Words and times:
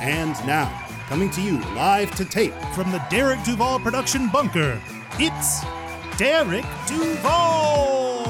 And 0.00 0.32
now, 0.46 0.86
coming 1.08 1.28
to 1.32 1.42
you 1.42 1.60
live 1.74 2.14
to 2.14 2.24
tape 2.24 2.54
From 2.74 2.90
the 2.90 3.04
Derek 3.10 3.44
Duval 3.44 3.80
production 3.80 4.28
bunker, 4.28 4.80
it's 5.18 5.60
Derek 6.16 6.64
Duval! 6.86 8.24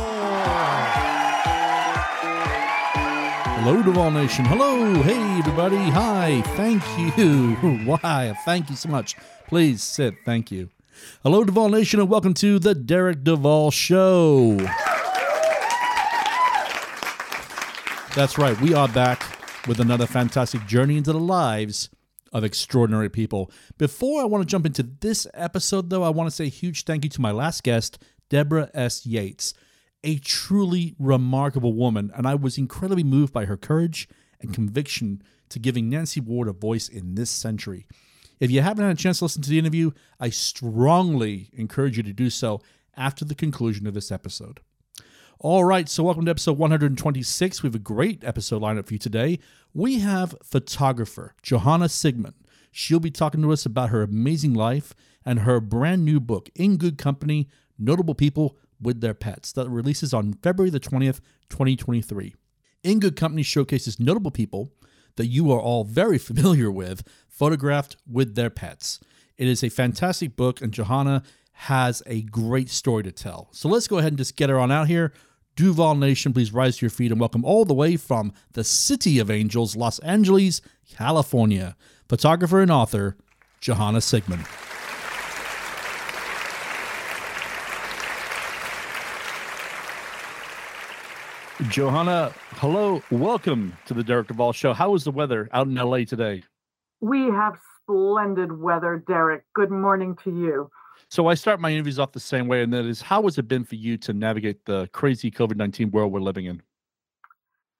Hello, 3.62 3.82
Duval 3.84 4.10
Nation. 4.10 4.44
Hello. 4.46 4.94
Hey, 5.02 5.38
everybody. 5.38 5.76
Hi. 5.76 6.42
Thank 6.56 6.82
you. 6.98 7.54
Why? 7.84 8.34
Thank 8.44 8.68
you 8.68 8.74
so 8.74 8.88
much. 8.88 9.14
Please 9.46 9.80
sit. 9.80 10.14
Thank 10.24 10.50
you. 10.50 10.70
Hello, 11.22 11.44
Duval 11.44 11.68
Nation, 11.68 12.00
and 12.00 12.08
welcome 12.08 12.34
to 12.34 12.58
the 12.58 12.74
Derek 12.74 13.22
Duval 13.22 13.70
Show. 13.70 14.56
That's 18.16 18.38
right. 18.38 18.60
We 18.60 18.74
are 18.74 18.88
back 18.88 19.39
with 19.66 19.80
another 19.80 20.06
fantastic 20.06 20.66
journey 20.66 20.96
into 20.96 21.12
the 21.12 21.20
lives 21.20 21.90
of 22.32 22.44
extraordinary 22.44 23.08
people. 23.08 23.50
Before 23.78 24.22
I 24.22 24.24
want 24.24 24.42
to 24.42 24.50
jump 24.50 24.66
into 24.66 24.82
this 24.82 25.26
episode, 25.34 25.90
though, 25.90 26.02
I 26.02 26.10
want 26.10 26.28
to 26.28 26.34
say 26.34 26.44
a 26.44 26.48
huge 26.48 26.84
thank 26.84 27.04
you 27.04 27.10
to 27.10 27.20
my 27.20 27.30
last 27.30 27.62
guest, 27.62 28.02
Deborah 28.28 28.70
S. 28.72 29.04
Yates, 29.04 29.52
a 30.02 30.18
truly 30.18 30.94
remarkable 30.98 31.74
woman, 31.74 32.10
and 32.14 32.26
I 32.26 32.34
was 32.34 32.56
incredibly 32.56 33.04
moved 33.04 33.32
by 33.32 33.44
her 33.44 33.56
courage 33.56 34.08
and 34.40 34.54
conviction 34.54 35.22
to 35.50 35.58
giving 35.58 35.90
Nancy 35.90 36.20
Ward 36.20 36.48
a 36.48 36.52
voice 36.52 36.88
in 36.88 37.14
this 37.14 37.30
century. 37.30 37.86
If 38.38 38.50
you 38.50 38.62
haven't 38.62 38.84
had 38.84 38.94
a 38.94 39.00
chance 39.00 39.18
to 39.18 39.26
listen 39.26 39.42
to 39.42 39.50
the 39.50 39.58
interview, 39.58 39.90
I 40.18 40.30
strongly 40.30 41.50
encourage 41.52 41.98
you 41.98 42.02
to 42.04 42.12
do 42.12 42.30
so 42.30 42.62
after 42.96 43.24
the 43.24 43.34
conclusion 43.34 43.86
of 43.86 43.94
this 43.94 44.10
episode. 44.10 44.60
All 45.42 45.64
right, 45.64 45.88
so 45.88 46.02
welcome 46.02 46.26
to 46.26 46.30
episode 46.30 46.58
126. 46.58 47.62
We 47.62 47.66
have 47.68 47.74
a 47.74 47.78
great 47.78 48.22
episode 48.24 48.60
lineup 48.60 48.86
for 48.86 48.92
you 48.92 48.98
today. 48.98 49.38
We 49.72 50.00
have 50.00 50.34
photographer 50.44 51.34
Johanna 51.42 51.86
Siegmann. 51.86 52.34
She'll 52.70 53.00
be 53.00 53.10
talking 53.10 53.40
to 53.40 53.50
us 53.50 53.64
about 53.64 53.88
her 53.88 54.02
amazing 54.02 54.52
life 54.52 54.94
and 55.24 55.40
her 55.40 55.58
brand 55.58 56.04
new 56.04 56.20
book, 56.20 56.50
In 56.54 56.76
Good 56.76 56.98
Company 56.98 57.48
Notable 57.78 58.14
People 58.14 58.58
with 58.82 59.00
Their 59.00 59.14
Pets, 59.14 59.52
that 59.52 59.70
releases 59.70 60.12
on 60.12 60.34
February 60.34 60.68
the 60.68 60.78
20th, 60.78 61.20
2023. 61.48 62.34
In 62.82 63.00
Good 63.00 63.16
Company 63.16 63.42
showcases 63.42 63.98
notable 63.98 64.30
people 64.30 64.74
that 65.16 65.28
you 65.28 65.50
are 65.50 65.60
all 65.60 65.84
very 65.84 66.18
familiar 66.18 66.70
with, 66.70 67.02
photographed 67.30 67.96
with 68.06 68.34
their 68.34 68.50
pets. 68.50 69.00
It 69.38 69.48
is 69.48 69.64
a 69.64 69.70
fantastic 69.70 70.36
book, 70.36 70.60
and 70.60 70.70
Johanna 70.70 71.22
has 71.52 72.02
a 72.06 72.22
great 72.22 72.68
story 72.68 73.02
to 73.02 73.12
tell. 73.12 73.48
So 73.52 73.70
let's 73.70 73.86
go 73.86 73.98
ahead 73.98 74.12
and 74.12 74.18
just 74.18 74.36
get 74.36 74.50
her 74.50 74.58
on 74.58 74.70
out 74.70 74.86
here. 74.86 75.14
Duval 75.60 75.94
Nation, 75.94 76.32
please 76.32 76.54
rise 76.54 76.78
to 76.78 76.86
your 76.86 76.90
feet 76.90 77.12
and 77.12 77.20
welcome 77.20 77.44
all 77.44 77.66
the 77.66 77.74
way 77.74 77.98
from 77.98 78.32
the 78.54 78.64
City 78.64 79.18
of 79.18 79.30
Angels, 79.30 79.76
Los 79.76 79.98
Angeles, 79.98 80.62
California, 80.90 81.76
photographer 82.08 82.62
and 82.62 82.70
author, 82.70 83.14
Johanna 83.60 83.98
Siegmann. 83.98 84.40
Johanna, 91.70 92.32
hello. 92.52 93.02
Welcome 93.10 93.76
to 93.84 93.92
the 93.92 94.02
Derek 94.02 94.28
Duval 94.28 94.54
Show. 94.54 94.72
How 94.72 94.94
is 94.94 95.04
the 95.04 95.10
weather 95.10 95.50
out 95.52 95.66
in 95.66 95.74
LA 95.74 96.04
today? 96.04 96.42
We 97.02 97.26
have 97.26 97.58
splendid 97.82 98.58
weather, 98.58 99.04
Derek. 99.06 99.42
Good 99.54 99.70
morning 99.70 100.16
to 100.24 100.30
you. 100.30 100.70
So 101.08 101.26
I 101.26 101.34
start 101.34 101.60
my 101.60 101.70
interviews 101.70 101.98
off 101.98 102.12
the 102.12 102.20
same 102.20 102.48
way, 102.48 102.62
and 102.62 102.72
that 102.72 102.84
is 102.84 103.02
how 103.02 103.22
has 103.22 103.38
it 103.38 103.48
been 103.48 103.64
for 103.64 103.76
you 103.76 103.96
to 103.98 104.12
navigate 104.12 104.64
the 104.64 104.88
crazy 104.92 105.30
COVID 105.30 105.56
19 105.56 105.90
world 105.90 106.12
we're 106.12 106.20
living 106.20 106.46
in? 106.46 106.62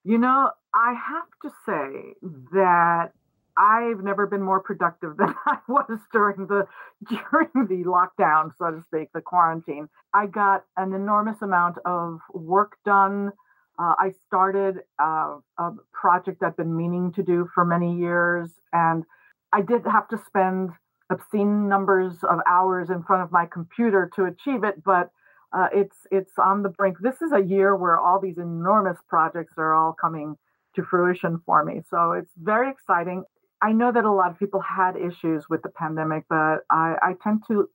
You 0.03 0.17
know, 0.17 0.49
I 0.73 0.93
have 0.93 1.27
to 1.43 1.49
say 1.65 2.29
that 2.53 3.11
I've 3.57 4.03
never 4.03 4.25
been 4.25 4.41
more 4.41 4.59
productive 4.59 5.17
than 5.17 5.33
I 5.45 5.57
was 5.67 5.99
during 6.11 6.47
the 6.47 6.65
during 7.07 7.67
the 7.67 7.83
lockdown, 7.89 8.51
so 8.57 8.71
to 8.71 8.83
speak, 8.83 9.09
the 9.13 9.21
quarantine. 9.21 9.89
I 10.13 10.27
got 10.27 10.65
an 10.77 10.93
enormous 10.93 11.41
amount 11.41 11.77
of 11.85 12.19
work 12.33 12.77
done. 12.85 13.31
Uh, 13.79 13.95
I 13.97 14.11
started 14.27 14.79
uh, 15.01 15.37
a 15.57 15.71
project 15.91 16.43
I've 16.43 16.57
been 16.57 16.75
meaning 16.75 17.13
to 17.13 17.23
do 17.23 17.49
for 17.53 17.65
many 17.65 17.97
years, 17.97 18.49
and 18.73 19.05
I 19.53 19.61
did 19.61 19.85
have 19.85 20.07
to 20.09 20.21
spend 20.27 20.71
obscene 21.11 21.67
numbers 21.67 22.15
of 22.23 22.39
hours 22.47 22.89
in 22.89 23.03
front 23.03 23.23
of 23.23 23.31
my 23.31 23.45
computer 23.45 24.09
to 24.15 24.25
achieve 24.25 24.63
it, 24.63 24.83
but 24.83 25.09
uh, 25.53 25.67
it's 25.73 25.97
it's 26.11 26.33
on 26.37 26.63
the 26.63 26.69
brink. 26.69 26.97
This 27.01 27.21
is 27.21 27.31
a 27.33 27.41
year 27.41 27.75
where 27.75 27.97
all 27.97 28.19
these 28.19 28.37
enormous 28.37 28.97
projects 29.07 29.53
are 29.57 29.75
all 29.75 29.93
coming 29.93 30.37
to 30.75 30.83
fruition 30.83 31.41
for 31.45 31.63
me, 31.65 31.81
so 31.89 32.13
it's 32.13 32.31
very 32.37 32.71
exciting. 32.71 33.23
I 33.61 33.73
know 33.73 33.91
that 33.91 34.05
a 34.05 34.11
lot 34.11 34.31
of 34.31 34.39
people 34.39 34.61
had 34.61 34.95
issues 34.95 35.45
with 35.49 35.61
the 35.61 35.69
pandemic, 35.69 36.23
but 36.29 36.59
I, 36.71 36.95
I 37.01 37.15
tend 37.21 37.43
to 37.49 37.69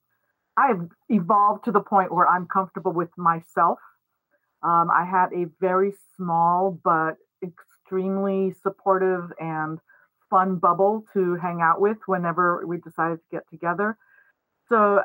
I've 0.57 0.89
evolved 1.11 1.67
to 1.67 1.73
the 1.73 1.81
point 1.81 2.13
where 2.13 2.27
I'm 2.27 2.47
comfortable 2.47 2.93
with 2.93 3.11
myself 3.19 3.79
um, 4.63 4.91
I 4.91 5.05
had 5.05 5.33
a 5.33 5.47
very 5.61 5.95
small 6.17 6.79
but 6.83 7.17
extremely 7.43 8.55
supportive 8.63 9.31
and 9.39 9.79
fun 10.31 10.56
bubble 10.56 11.04
to 11.12 11.37
hang 11.37 11.60
out 11.62 11.81
with 11.81 11.98
whenever 12.06 12.64
we 12.66 12.78
decided 12.78 13.19
to 13.19 13.37
get 13.37 13.48
together. 13.50 13.97
So, 14.69 15.03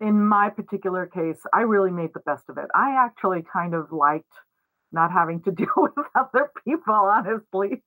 in 0.00 0.26
my 0.26 0.50
particular 0.50 1.06
case, 1.06 1.38
I 1.52 1.60
really 1.60 1.90
made 1.90 2.10
the 2.14 2.20
best 2.20 2.44
of 2.48 2.58
it. 2.58 2.66
I 2.74 2.96
actually 3.04 3.44
kind 3.52 3.74
of 3.74 3.92
liked 3.92 4.32
not 4.92 5.12
having 5.12 5.42
to 5.42 5.50
deal 5.52 5.68
with 5.76 6.06
other 6.14 6.50
people, 6.64 6.94
honestly. 6.94 7.82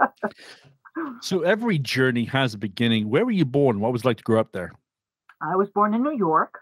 so, 1.20 1.42
every 1.42 1.78
journey 1.78 2.24
has 2.24 2.54
a 2.54 2.58
beginning. 2.58 3.10
Where 3.10 3.24
were 3.24 3.32
you 3.32 3.44
born? 3.44 3.80
What 3.80 3.92
was 3.92 4.02
it 4.02 4.06
like 4.06 4.18
to 4.18 4.24
grow 4.24 4.40
up 4.40 4.52
there? 4.52 4.72
I 5.40 5.56
was 5.56 5.68
born 5.70 5.94
in 5.94 6.02
New 6.02 6.16
York. 6.16 6.58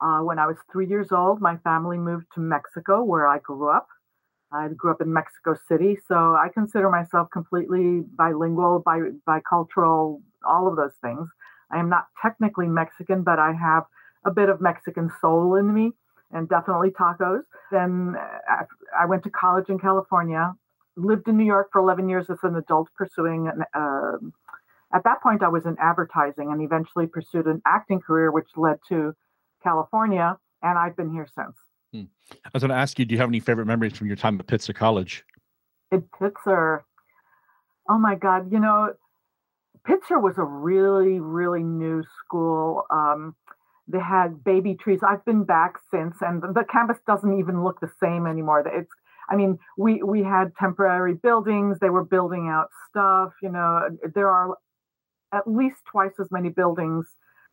Uh, 0.00 0.20
when 0.20 0.38
I 0.38 0.46
was 0.46 0.56
three 0.72 0.88
years 0.88 1.12
old, 1.12 1.40
my 1.40 1.58
family 1.58 1.96
moved 1.96 2.26
to 2.34 2.40
Mexico, 2.40 3.04
where 3.04 3.28
I 3.28 3.38
grew 3.38 3.68
up. 3.68 3.86
I 4.52 4.68
grew 4.68 4.90
up 4.90 5.00
in 5.00 5.12
Mexico 5.12 5.56
City, 5.68 5.98
so 6.06 6.34
I 6.34 6.48
consider 6.52 6.90
myself 6.90 7.28
completely 7.32 8.02
bilingual, 8.16 8.82
bi- 8.84 9.12
bicultural, 9.26 10.20
all 10.44 10.68
of 10.68 10.76
those 10.76 10.94
things. 11.00 11.28
I 11.70 11.78
am 11.78 11.88
not 11.88 12.06
technically 12.20 12.68
Mexican, 12.68 13.22
but 13.22 13.38
I 13.38 13.52
have 13.52 13.84
a 14.24 14.30
bit 14.30 14.48
of 14.48 14.60
Mexican 14.60 15.10
soul 15.20 15.56
in 15.56 15.72
me, 15.72 15.92
and 16.30 16.48
definitely 16.48 16.90
tacos. 16.90 17.42
Then 17.70 18.14
uh, 18.18 18.64
I 18.98 19.06
went 19.06 19.24
to 19.24 19.30
college 19.30 19.68
in 19.68 19.78
California, 19.78 20.52
lived 20.96 21.28
in 21.28 21.38
New 21.38 21.46
York 21.46 21.70
for 21.72 21.80
11 21.80 22.08
years 22.08 22.26
as 22.28 22.38
an 22.42 22.56
adult, 22.56 22.88
pursuing 22.94 23.48
an. 23.48 23.64
Uh, 23.74 24.18
at 24.94 25.04
that 25.04 25.22
point, 25.22 25.42
I 25.42 25.48
was 25.48 25.64
in 25.64 25.76
advertising 25.80 26.52
and 26.52 26.60
eventually 26.60 27.06
pursued 27.06 27.46
an 27.46 27.62
acting 27.66 28.00
career, 28.00 28.30
which 28.30 28.48
led 28.56 28.78
to 28.90 29.14
California, 29.62 30.36
and 30.62 30.78
I've 30.78 30.96
been 30.96 31.10
here 31.10 31.26
since. 31.34 31.56
Hmm. 31.92 32.04
I 32.44 32.50
was 32.52 32.62
going 32.62 32.70
to 32.70 32.76
ask 32.76 32.98
you, 32.98 33.04
do 33.04 33.14
you 33.14 33.20
have 33.20 33.28
any 33.28 33.40
favorite 33.40 33.66
memories 33.66 33.92
from 33.92 34.06
your 34.06 34.16
time 34.16 34.40
at 34.40 34.46
Pitzer 34.46 34.74
College? 34.74 35.24
At 35.92 36.10
Pitzer, 36.10 36.80
oh 37.88 37.98
my 37.98 38.14
God, 38.14 38.50
you 38.50 38.58
know, 38.58 38.94
Pitzer 39.86 40.22
was 40.22 40.38
a 40.38 40.44
really, 40.44 41.20
really 41.20 41.62
new 41.62 42.02
school. 42.20 42.84
Um, 42.90 43.34
they 43.88 43.98
had 43.98 44.42
baby 44.44 44.74
trees. 44.74 45.00
I've 45.06 45.24
been 45.24 45.44
back 45.44 45.74
since, 45.90 46.16
and 46.20 46.42
the 46.42 46.64
campus 46.70 46.98
doesn't 47.06 47.38
even 47.38 47.64
look 47.64 47.80
the 47.80 47.90
same 48.00 48.26
anymore. 48.26 48.64
It's, 48.66 48.92
I 49.28 49.36
mean, 49.36 49.58
we 49.76 50.02
we 50.02 50.22
had 50.22 50.52
temporary 50.58 51.14
buildings. 51.14 51.78
They 51.80 51.90
were 51.90 52.04
building 52.04 52.48
out 52.48 52.68
stuff. 52.88 53.32
You 53.42 53.50
know, 53.50 53.88
there 54.14 54.30
are 54.30 54.56
at 55.32 55.48
least 55.48 55.78
twice 55.90 56.12
as 56.20 56.30
many 56.30 56.48
buildings 56.48 57.06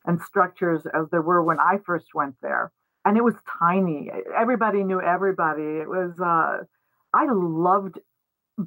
and 0.05 0.21
structures 0.21 0.83
as 0.93 1.09
there 1.11 1.21
were 1.21 1.43
when 1.43 1.59
I 1.59 1.79
first 1.85 2.07
went 2.13 2.35
there. 2.41 2.71
And 3.05 3.17
it 3.17 3.23
was 3.23 3.35
tiny. 3.59 4.09
Everybody 4.37 4.83
knew 4.83 5.01
everybody. 5.01 5.63
It 5.63 5.87
was, 5.87 6.11
uh, 6.19 6.65
I 7.13 7.25
loved 7.31 7.99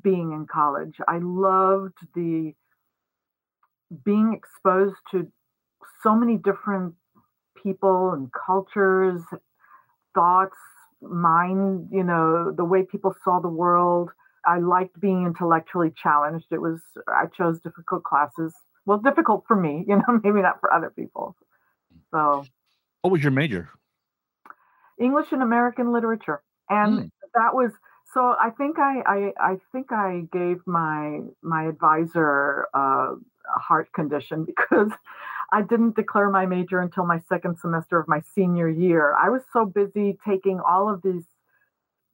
being 0.02 0.32
in 0.32 0.46
college. 0.46 0.96
I 1.06 1.19
loved 1.19 1.99
the 2.14 2.55
being 4.05 4.32
exposed 4.32 4.96
to 5.11 5.31
so 6.02 6.14
many 6.14 6.37
different 6.37 6.94
people 7.62 8.12
and 8.12 8.31
cultures, 8.32 9.20
thoughts, 10.14 10.56
mind, 11.00 11.88
you 11.90 12.02
know, 12.02 12.52
the 12.52 12.64
way 12.64 12.84
people 12.84 13.14
saw 13.25 13.40
the 13.40 13.49
world. 13.49 14.11
I 14.44 14.58
liked 14.58 14.99
being 14.99 15.26
intellectually 15.26 15.93
challenged. 16.02 16.46
It 16.50 16.61
was 16.61 16.81
I 17.08 17.26
chose 17.26 17.61
difficult 17.61 18.02
classes. 18.05 18.55
Well, 18.87 18.99
difficult 18.99 19.44
for 19.46 19.56
me, 19.56 19.84
you 19.88 19.96
know, 19.96 20.20
maybe 20.23 20.43
not 20.43 20.61
for 20.61 20.73
other 20.73 20.90
people. 20.90 21.37
So, 22.11 22.44
what 23.02 23.11
was 23.11 23.23
your 23.23 23.32
major? 23.32 23.69
English 24.99 25.33
and 25.33 25.43
American 25.43 25.93
literature, 25.93 26.43
and 26.69 26.99
mm. 26.99 27.11
that 27.35 27.55
was 27.55 27.73
so. 28.12 28.35
I 28.41 28.50
think 28.50 28.79
I, 28.79 29.00
I 29.06 29.33
I 29.39 29.56
think 29.73 29.93
I 29.93 30.23
gave 30.33 30.59
my 30.67 31.21
my 31.43 31.65
advisor 31.65 32.67
uh, 32.75 33.15
a 33.56 33.59
heart 33.59 33.93
condition 33.93 34.44
because 34.56 34.91
I 35.53 35.62
didn't 35.62 35.97
declare 35.97 36.31
my 36.31 36.47
major 36.47 36.81
until 36.81 37.06
my 37.06 37.21
second 37.29 37.59
semester 37.59 37.99
of 37.99 38.09
my 38.09 38.21
senior 38.35 38.69
year. 38.69 39.15
I 39.15 39.29
was 39.29 39.43
so 39.53 39.67
busy 39.67 40.19
taking 40.27 40.61
all 40.61 40.89
of 40.93 41.03
these 41.03 41.25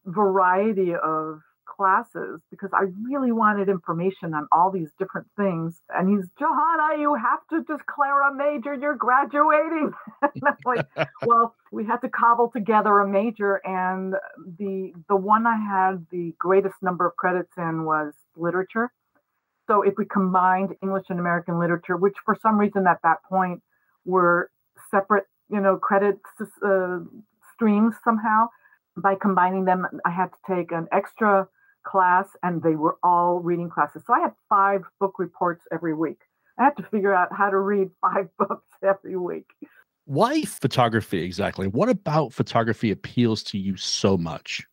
variety 0.04 0.94
of 0.94 1.40
classes 1.78 2.40
because 2.50 2.70
I 2.75 2.86
really 3.02 3.32
wanted 3.32 3.69
information 3.69 4.34
on 4.34 4.48
all 4.50 4.70
these 4.70 4.90
different 4.98 5.28
things. 5.36 5.80
And 5.94 6.10
he's, 6.10 6.28
Johanna, 6.38 7.00
you 7.00 7.14
have 7.14 7.40
to 7.50 7.60
declare 7.60 8.28
a 8.28 8.34
major. 8.34 8.75
You're 8.75 8.96
graduating. 8.96 9.92
like, 10.66 10.86
well, 11.26 11.54
we 11.70 11.86
had 11.86 11.98
to 11.98 12.08
cobble 12.08 12.50
together 12.50 12.98
a 13.00 13.08
major, 13.08 13.60
and 13.64 14.14
the 14.58 14.92
the 15.08 15.16
one 15.16 15.46
I 15.46 15.56
had 15.56 16.06
the 16.10 16.34
greatest 16.38 16.76
number 16.82 17.06
of 17.06 17.16
credits 17.16 17.52
in 17.56 17.84
was 17.84 18.12
literature. 18.36 18.90
So 19.69 19.82
if 19.82 19.94
we 19.98 20.06
combined 20.06 20.75
English 20.82 21.06
and 21.10 21.20
American 21.20 21.58
literature, 21.60 21.96
which 21.96 22.16
for 22.25 22.36
some 22.42 22.58
reason 22.58 22.86
at 22.86 22.98
that 23.02 23.19
point 23.28 23.62
were 24.04 24.50
separate, 24.90 25.26
you 25.50 25.60
know, 25.60 25.76
credit 25.76 26.19
uh, 26.64 27.00
streams 27.52 27.94
somehow, 28.02 28.46
by 28.96 29.14
combining 29.14 29.66
them, 29.66 29.86
I 30.06 30.10
had 30.10 30.30
to 30.32 30.56
take 30.56 30.72
an 30.72 30.88
extra 30.90 31.48
class 31.88 32.29
and 32.43 32.62
they 32.62 32.76
were 32.76 32.99
all 33.02 33.40
reading 33.40 33.70
classes. 33.70 34.02
So 34.06 34.12
I 34.12 34.20
had 34.20 34.32
five 34.49 34.82
book 35.00 35.19
reports 35.19 35.64
every 35.73 35.94
week. 35.94 36.19
I 36.58 36.64
had 36.64 36.76
to 36.76 36.82
figure 36.82 37.14
out 37.14 37.29
how 37.32 37.50
to 37.50 37.58
read 37.58 37.90
five 38.00 38.29
books 38.38 38.67
every 38.82 39.17
week. 39.17 39.46
Why 40.05 40.43
photography 40.43 41.23
exactly? 41.23 41.67
What 41.67 41.88
about 41.88 42.32
photography 42.32 42.90
appeals 42.90 43.43
to 43.44 43.58
you 43.58 43.76
so 43.76 44.17
much? 44.17 44.67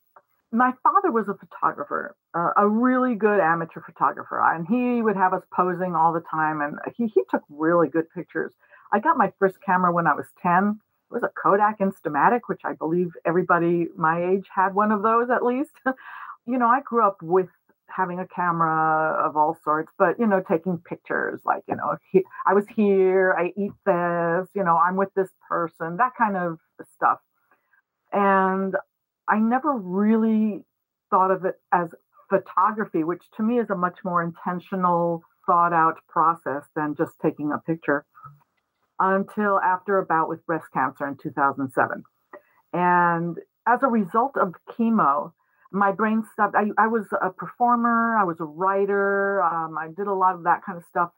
My 0.51 0.71
father 0.83 1.11
was 1.11 1.27
a 1.27 1.33
photographer, 1.33 2.15
uh, 2.33 2.51
a 2.55 2.67
really 2.67 3.15
good 3.15 3.41
amateur 3.41 3.81
photographer, 3.81 4.39
and 4.39 4.65
he 4.65 5.01
would 5.01 5.17
have 5.17 5.33
us 5.33 5.43
posing 5.53 5.93
all 5.93 6.13
the 6.13 6.23
time. 6.31 6.61
And 6.61 6.77
he, 6.95 7.07
he 7.07 7.21
took 7.29 7.41
really 7.49 7.89
good 7.89 8.09
pictures. 8.11 8.53
I 8.93 8.99
got 8.99 9.17
my 9.17 9.33
first 9.37 9.55
camera 9.65 9.91
when 9.91 10.07
I 10.07 10.13
was 10.13 10.27
10. 10.41 10.79
It 11.11 11.13
was 11.13 11.23
a 11.23 11.31
Kodak 11.41 11.79
Instamatic, 11.79 12.41
which 12.47 12.61
I 12.63 12.73
believe 12.73 13.11
everybody 13.25 13.87
my 13.97 14.23
age 14.23 14.45
had 14.53 14.73
one 14.73 14.93
of 14.93 15.03
those 15.03 15.29
at 15.29 15.43
least. 15.43 15.71
you 16.47 16.57
know, 16.57 16.67
I 16.67 16.81
grew 16.81 17.05
up 17.05 17.17
with 17.21 17.49
having 17.87 18.19
a 18.19 18.27
camera 18.27 19.25
of 19.25 19.37
all 19.37 19.57
sorts, 19.63 19.91
but 19.97 20.19
you 20.19 20.27
know, 20.27 20.41
taking 20.47 20.77
pictures 20.77 21.39
like, 21.45 21.63
you 21.67 21.75
know, 21.75 21.97
he, 22.11 22.23
I 22.45 22.53
was 22.53 22.65
here, 22.75 23.35
I 23.37 23.53
eat 23.57 23.71
this, 23.85 24.47
you 24.53 24.63
know, 24.63 24.77
I'm 24.77 24.95
with 24.95 25.13
this 25.15 25.29
person, 25.47 25.97
that 25.97 26.11
kind 26.17 26.35
of 26.35 26.59
stuff. 26.95 27.19
And 28.11 28.75
I 29.27 29.39
never 29.39 29.73
really 29.73 30.63
thought 31.09 31.31
of 31.31 31.45
it 31.45 31.55
as 31.71 31.89
photography, 32.29 33.03
which 33.03 33.23
to 33.37 33.43
me 33.43 33.59
is 33.59 33.69
a 33.69 33.75
much 33.75 33.99
more 34.03 34.23
intentional, 34.23 35.21
thought 35.45 35.73
out 35.73 35.97
process 36.09 36.63
than 36.75 36.95
just 36.95 37.13
taking 37.21 37.51
a 37.51 37.59
picture 37.59 38.05
until 38.99 39.59
after 39.59 39.99
a 39.99 40.05
bout 40.05 40.29
with 40.29 40.45
breast 40.45 40.65
cancer 40.73 41.07
in 41.07 41.17
2007. 41.21 42.03
And 42.73 43.37
as 43.67 43.79
a 43.83 43.87
result 43.87 44.37
of 44.37 44.53
chemo, 44.69 45.33
my 45.75 45.91
brain 45.91 46.23
stopped. 46.31 46.55
I, 46.55 46.67
I 46.77 46.87
was 46.87 47.05
a 47.21 47.29
performer, 47.29 48.17
I 48.17 48.23
was 48.23 48.37
a 48.39 48.45
writer, 48.45 49.43
um, 49.43 49.77
I 49.77 49.87
did 49.87 50.07
a 50.07 50.13
lot 50.13 50.35
of 50.35 50.43
that 50.43 50.61
kind 50.65 50.77
of 50.77 50.83
stuff 50.89 51.11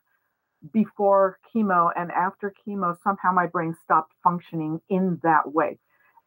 before 0.73 1.39
chemo. 1.53 1.91
And 1.95 2.11
after 2.11 2.53
chemo, 2.67 2.95
somehow 3.03 3.31
my 3.31 3.45
brain 3.47 3.75
stopped 3.83 4.13
functioning 4.23 4.81
in 4.89 5.19
that 5.23 5.53
way. 5.53 5.79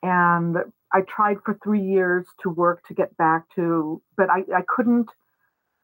And 0.02 0.56
I 0.92 1.02
tried 1.02 1.38
for 1.44 1.58
three 1.62 1.82
years 1.82 2.26
to 2.42 2.48
work 2.48 2.86
to 2.88 2.94
get 2.94 3.16
back 3.16 3.44
to, 3.56 4.00
but 4.16 4.30
I, 4.30 4.38
I 4.56 4.62
couldn't, 4.66 5.08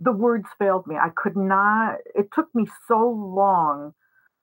the 0.00 0.12
words 0.12 0.46
failed 0.58 0.86
me. 0.86 0.96
I 0.96 1.10
could 1.14 1.36
not, 1.36 1.96
it 2.14 2.28
took 2.34 2.54
me 2.54 2.66
so 2.88 3.08
long 3.10 3.92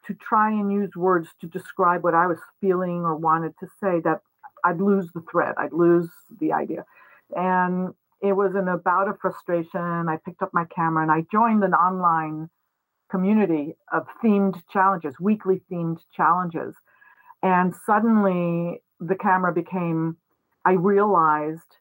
to 0.07 0.13
try 0.13 0.51
and 0.51 0.71
use 0.71 0.95
words 0.95 1.29
to 1.41 1.47
describe 1.47 2.03
what 2.03 2.13
I 2.13 2.27
was 2.27 2.39
feeling 2.59 3.03
or 3.03 3.15
wanted 3.15 3.53
to 3.61 3.67
say 3.81 4.01
that 4.03 4.19
I'd 4.63 4.79
lose 4.79 5.09
the 5.13 5.23
thread, 5.31 5.55
I'd 5.57 5.73
lose 5.73 6.09
the 6.39 6.53
idea. 6.53 6.85
And 7.35 7.93
it 8.21 8.33
was 8.33 8.51
in 8.55 8.67
about 8.67 8.75
a 8.75 8.77
bout 8.77 9.07
of 9.09 9.19
frustration. 9.19 10.07
I 10.07 10.17
picked 10.25 10.41
up 10.41 10.51
my 10.53 10.65
camera 10.73 11.03
and 11.03 11.11
I 11.11 11.25
joined 11.31 11.63
an 11.63 11.73
online 11.73 12.49
community 13.11 13.75
of 13.91 14.07
themed 14.23 14.61
challenges, 14.71 15.15
weekly 15.19 15.61
themed 15.71 15.99
challenges. 16.15 16.75
And 17.41 17.73
suddenly 17.85 18.81
the 18.99 19.15
camera 19.15 19.53
became, 19.53 20.17
I 20.65 20.73
realized 20.73 21.77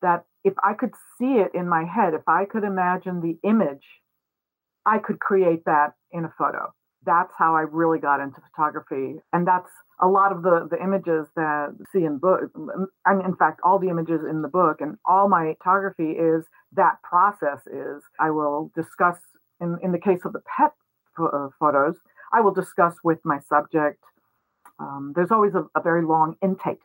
that 0.00 0.24
if 0.44 0.54
I 0.64 0.74
could 0.74 0.94
see 1.18 1.34
it 1.34 1.52
in 1.54 1.68
my 1.68 1.84
head, 1.84 2.14
if 2.14 2.26
I 2.26 2.46
could 2.46 2.64
imagine 2.64 3.20
the 3.20 3.38
image, 3.48 3.86
I 4.84 4.98
could 4.98 5.20
create 5.20 5.64
that 5.66 5.92
in 6.10 6.24
a 6.24 6.34
photo. 6.36 6.72
That's 7.04 7.32
how 7.36 7.54
I 7.54 7.60
really 7.60 7.98
got 7.98 8.20
into 8.20 8.40
photography. 8.50 9.20
And 9.32 9.46
that's 9.46 9.70
a 10.02 10.08
lot 10.08 10.32
of 10.32 10.42
the, 10.42 10.66
the 10.68 10.82
images 10.82 11.28
that 11.36 11.68
you 11.78 11.86
see 11.92 12.04
in 12.04 12.18
book, 12.18 12.50
I 13.06 13.14
mean, 13.14 13.24
in 13.24 13.36
fact, 13.36 13.60
all 13.62 13.78
the 13.78 13.88
images 13.88 14.20
in 14.28 14.42
the 14.42 14.48
book 14.48 14.80
and 14.80 14.98
all 15.06 15.28
my 15.28 15.54
photography 15.58 16.10
is 16.10 16.44
that 16.72 17.00
process 17.04 17.60
is 17.68 18.02
I 18.18 18.30
will 18.30 18.72
discuss 18.74 19.18
in, 19.60 19.78
in 19.80 19.92
the 19.92 20.00
case 20.00 20.20
of 20.24 20.32
the 20.32 20.40
pet 20.40 20.72
uh, 21.18 21.48
photos, 21.58 21.94
I 22.32 22.40
will 22.40 22.52
discuss 22.52 22.96
with 23.04 23.18
my 23.24 23.38
subject. 23.48 24.02
Um, 24.80 25.12
there's 25.14 25.30
always 25.30 25.54
a, 25.54 25.66
a 25.76 25.80
very 25.80 26.04
long 26.04 26.34
intake 26.42 26.80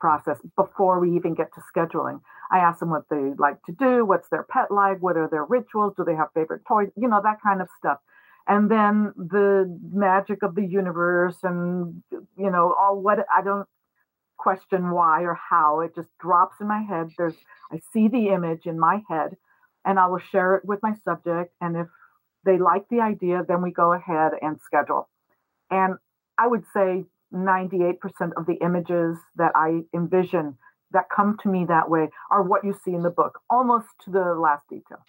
process 0.00 0.38
before 0.56 0.98
we 0.98 1.14
even 1.14 1.34
get 1.34 1.54
to 1.54 1.60
scheduling. 1.72 2.20
I 2.50 2.58
ask 2.58 2.80
them 2.80 2.90
what 2.90 3.04
they 3.10 3.32
like 3.38 3.62
to 3.66 3.72
do, 3.72 4.04
what's 4.04 4.28
their 4.28 4.42
pet 4.42 4.72
like, 4.72 5.00
what 5.00 5.16
are 5.16 5.28
their 5.28 5.44
rituals, 5.44 5.92
do 5.96 6.04
they 6.04 6.16
have 6.16 6.28
favorite 6.34 6.62
toys, 6.66 6.88
you 6.96 7.06
know, 7.06 7.20
that 7.22 7.40
kind 7.42 7.60
of 7.62 7.68
stuff 7.78 7.98
and 8.48 8.70
then 8.70 9.12
the 9.16 9.78
magic 9.92 10.42
of 10.42 10.54
the 10.54 10.64
universe 10.64 11.36
and 11.42 12.02
you 12.36 12.50
know 12.50 12.74
all 12.78 13.00
what 13.00 13.18
i 13.36 13.42
don't 13.42 13.66
question 14.38 14.90
why 14.90 15.22
or 15.22 15.34
how 15.34 15.80
it 15.80 15.94
just 15.94 16.08
drops 16.18 16.56
in 16.62 16.66
my 16.66 16.82
head. 16.82 17.10
There's 17.18 17.34
i 17.70 17.80
see 17.92 18.08
the 18.08 18.28
image 18.28 18.64
in 18.64 18.78
my 18.78 19.02
head 19.08 19.36
and 19.84 19.98
i 19.98 20.06
will 20.06 20.18
share 20.32 20.56
it 20.56 20.64
with 20.64 20.80
my 20.82 20.94
subject 21.04 21.52
and 21.60 21.76
if 21.76 21.86
they 22.44 22.58
like 22.58 22.88
the 22.90 23.00
idea 23.00 23.44
then 23.46 23.60
we 23.62 23.70
go 23.70 23.92
ahead 23.92 24.32
and 24.40 24.58
schedule. 24.64 25.08
And 25.70 25.94
i 26.38 26.46
would 26.46 26.64
say 26.74 27.04
98% 27.32 27.98
of 28.36 28.46
the 28.46 28.58
images 28.62 29.18
that 29.36 29.52
i 29.54 29.80
envision 29.94 30.56
that 30.92 31.04
come 31.14 31.36
to 31.42 31.48
me 31.48 31.64
that 31.66 31.88
way 31.88 32.08
are 32.30 32.42
what 32.42 32.64
you 32.64 32.74
see 32.84 32.92
in 32.92 33.02
the 33.02 33.10
book 33.10 33.40
almost 33.48 33.86
to 34.04 34.10
the 34.10 34.34
last 34.34 34.64
detail 34.68 35.04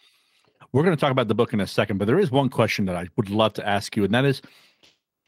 we're 0.73 0.83
going 0.83 0.95
to 0.95 0.99
talk 0.99 1.11
about 1.11 1.27
the 1.27 1.35
book 1.35 1.53
in 1.53 1.59
a 1.59 1.67
second, 1.67 1.97
but 1.97 2.05
there 2.05 2.19
is 2.19 2.31
one 2.31 2.49
question 2.49 2.85
that 2.85 2.95
I 2.95 3.07
would 3.17 3.29
love 3.29 3.53
to 3.53 3.67
ask 3.67 3.95
you, 3.95 4.03
and 4.03 4.13
that 4.13 4.25
is, 4.25 4.41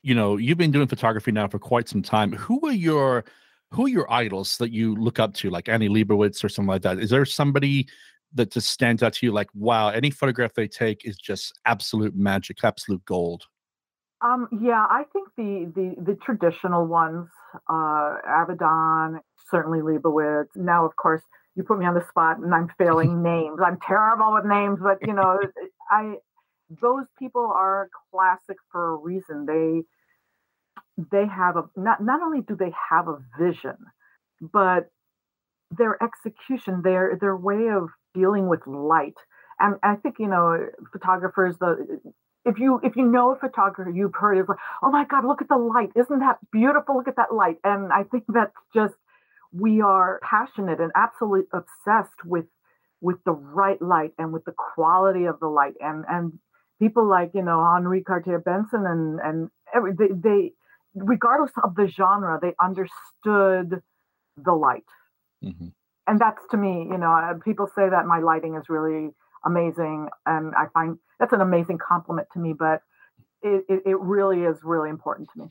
you 0.01 0.15
know, 0.15 0.37
you've 0.37 0.57
been 0.57 0.71
doing 0.71 0.87
photography 0.87 1.31
now 1.31 1.47
for 1.47 1.59
quite 1.59 1.89
some 1.89 2.01
time. 2.01 2.31
Who 2.33 2.61
are 2.67 2.73
your 2.73 3.25
who 3.71 3.85
are 3.85 3.89
your 3.89 4.11
idols 4.11 4.57
that 4.57 4.71
you 4.71 4.95
look 4.95 5.19
up 5.19 5.33
to, 5.33 5.49
like 5.49 5.67
Annie 5.67 5.89
Leibovitz 5.89 6.43
or 6.43 6.49
something 6.49 6.69
like 6.69 6.83
that? 6.83 6.99
Is 6.99 7.09
there 7.09 7.25
somebody 7.25 7.87
that 8.35 8.51
just 8.51 8.69
stands 8.69 9.01
out 9.03 9.13
to 9.13 9.25
you, 9.25 9.31
like, 9.31 9.49
wow, 9.53 9.89
any 9.89 10.11
photograph 10.11 10.53
they 10.53 10.67
take 10.67 11.05
is 11.05 11.17
just 11.17 11.59
absolute 11.65 12.15
magic, 12.15 12.57
absolute 12.63 13.03
gold? 13.05 13.45
Um, 14.21 14.47
yeah, 14.61 14.85
I 14.89 15.03
think 15.11 15.27
the 15.35 15.71
the 15.75 16.01
the 16.01 16.15
traditional 16.23 16.85
ones, 16.85 17.27
uh, 17.69 18.15
Avedon, 18.27 19.19
certainly 19.49 19.79
Leibovitz. 19.79 20.55
Now, 20.55 20.85
of 20.85 20.95
course, 20.95 21.23
you 21.55 21.63
put 21.63 21.79
me 21.79 21.85
on 21.85 21.93
the 21.93 22.05
spot 22.09 22.39
and 22.39 22.53
I'm 22.53 22.69
failing 22.77 23.21
names. 23.23 23.59
I'm 23.65 23.79
terrible 23.85 24.33
with 24.33 24.45
names, 24.45 24.79
but 24.81 24.97
you 25.05 25.13
know, 25.13 25.39
I 25.91 26.15
those 26.81 27.05
people 27.19 27.51
are 27.53 27.89
classic 28.11 28.57
for 28.71 28.93
a 28.93 28.97
reason. 28.97 29.45
They 29.45 29.81
they 31.11 31.27
have 31.27 31.57
a 31.57 31.63
not 31.75 32.03
not 32.03 32.21
only 32.21 32.41
do 32.41 32.55
they 32.55 32.71
have 32.89 33.07
a 33.07 33.19
vision, 33.37 33.77
but 34.41 34.89
their 35.71 36.01
execution, 36.03 36.81
their 36.83 37.17
their 37.19 37.35
way 37.35 37.69
of 37.69 37.89
dealing 38.13 38.47
with 38.47 38.65
light. 38.67 39.15
And 39.59 39.75
I 39.83 39.95
think 39.95 40.15
you 40.19 40.27
know, 40.27 40.67
photographers 40.91 41.55
the 41.59 41.99
if 42.45 42.59
you 42.59 42.79
if 42.83 42.95
you 42.95 43.05
know 43.05 43.31
a 43.31 43.39
photographer, 43.39 43.89
you've 43.89 44.15
heard 44.15 44.37
it 44.37 44.49
like, 44.49 44.57
oh 44.81 44.91
my 44.91 45.05
God, 45.05 45.25
look 45.25 45.41
at 45.41 45.49
the 45.49 45.57
light. 45.57 45.91
Isn't 45.95 46.19
that 46.19 46.37
beautiful? 46.51 46.95
Look 46.95 47.07
at 47.07 47.15
that 47.15 47.33
light. 47.33 47.57
And 47.63 47.91
I 47.91 48.03
think 48.03 48.25
that's 48.27 48.55
just 48.73 48.95
we 49.55 49.81
are 49.81 50.19
passionate 50.23 50.79
and 50.79 50.91
absolutely 50.95 51.47
obsessed 51.53 52.25
with 52.25 52.45
with 53.01 53.17
the 53.25 53.33
right 53.33 53.81
light 53.81 54.11
and 54.17 54.31
with 54.31 54.45
the 54.45 54.53
quality 54.53 55.25
of 55.25 55.39
the 55.39 55.47
light 55.47 55.73
and 55.79 56.05
and 56.09 56.33
people 56.79 57.07
like 57.07 57.31
you 57.33 57.43
know 57.43 57.59
Henri 57.59 58.03
Cartier-Bresson 58.03 58.85
and 58.85 59.19
and 59.19 59.49
every 59.73 59.93
they, 59.93 60.07
they 60.13 60.51
regardless 60.95 61.51
of 61.63 61.75
the 61.75 61.87
genre 61.87 62.39
they 62.41 62.53
understood 62.61 63.81
the 64.37 64.53
light 64.53 64.83
mm-hmm. 65.43 65.67
and 66.07 66.19
that's 66.19 66.41
to 66.51 66.57
me 66.57 66.87
you 66.89 66.97
know 66.97 67.11
uh, 67.11 67.33
people 67.43 67.67
say 67.67 67.89
that 67.89 68.05
my 68.05 68.19
lighting 68.19 68.55
is 68.55 68.69
really 68.69 69.11
amazing, 69.45 70.09
and 70.25 70.53
I 70.55 70.65
find 70.73 70.97
that's 71.19 71.33
an 71.33 71.41
amazing 71.41 71.77
compliment 71.77 72.27
to 72.33 72.39
me. 72.39 72.53
But 72.57 72.81
it, 73.41 73.65
it, 73.69 73.83
it 73.85 73.99
really 73.99 74.43
is 74.43 74.57
really 74.63 74.89
important 74.89 75.29
to 75.33 75.43
me. 75.43 75.49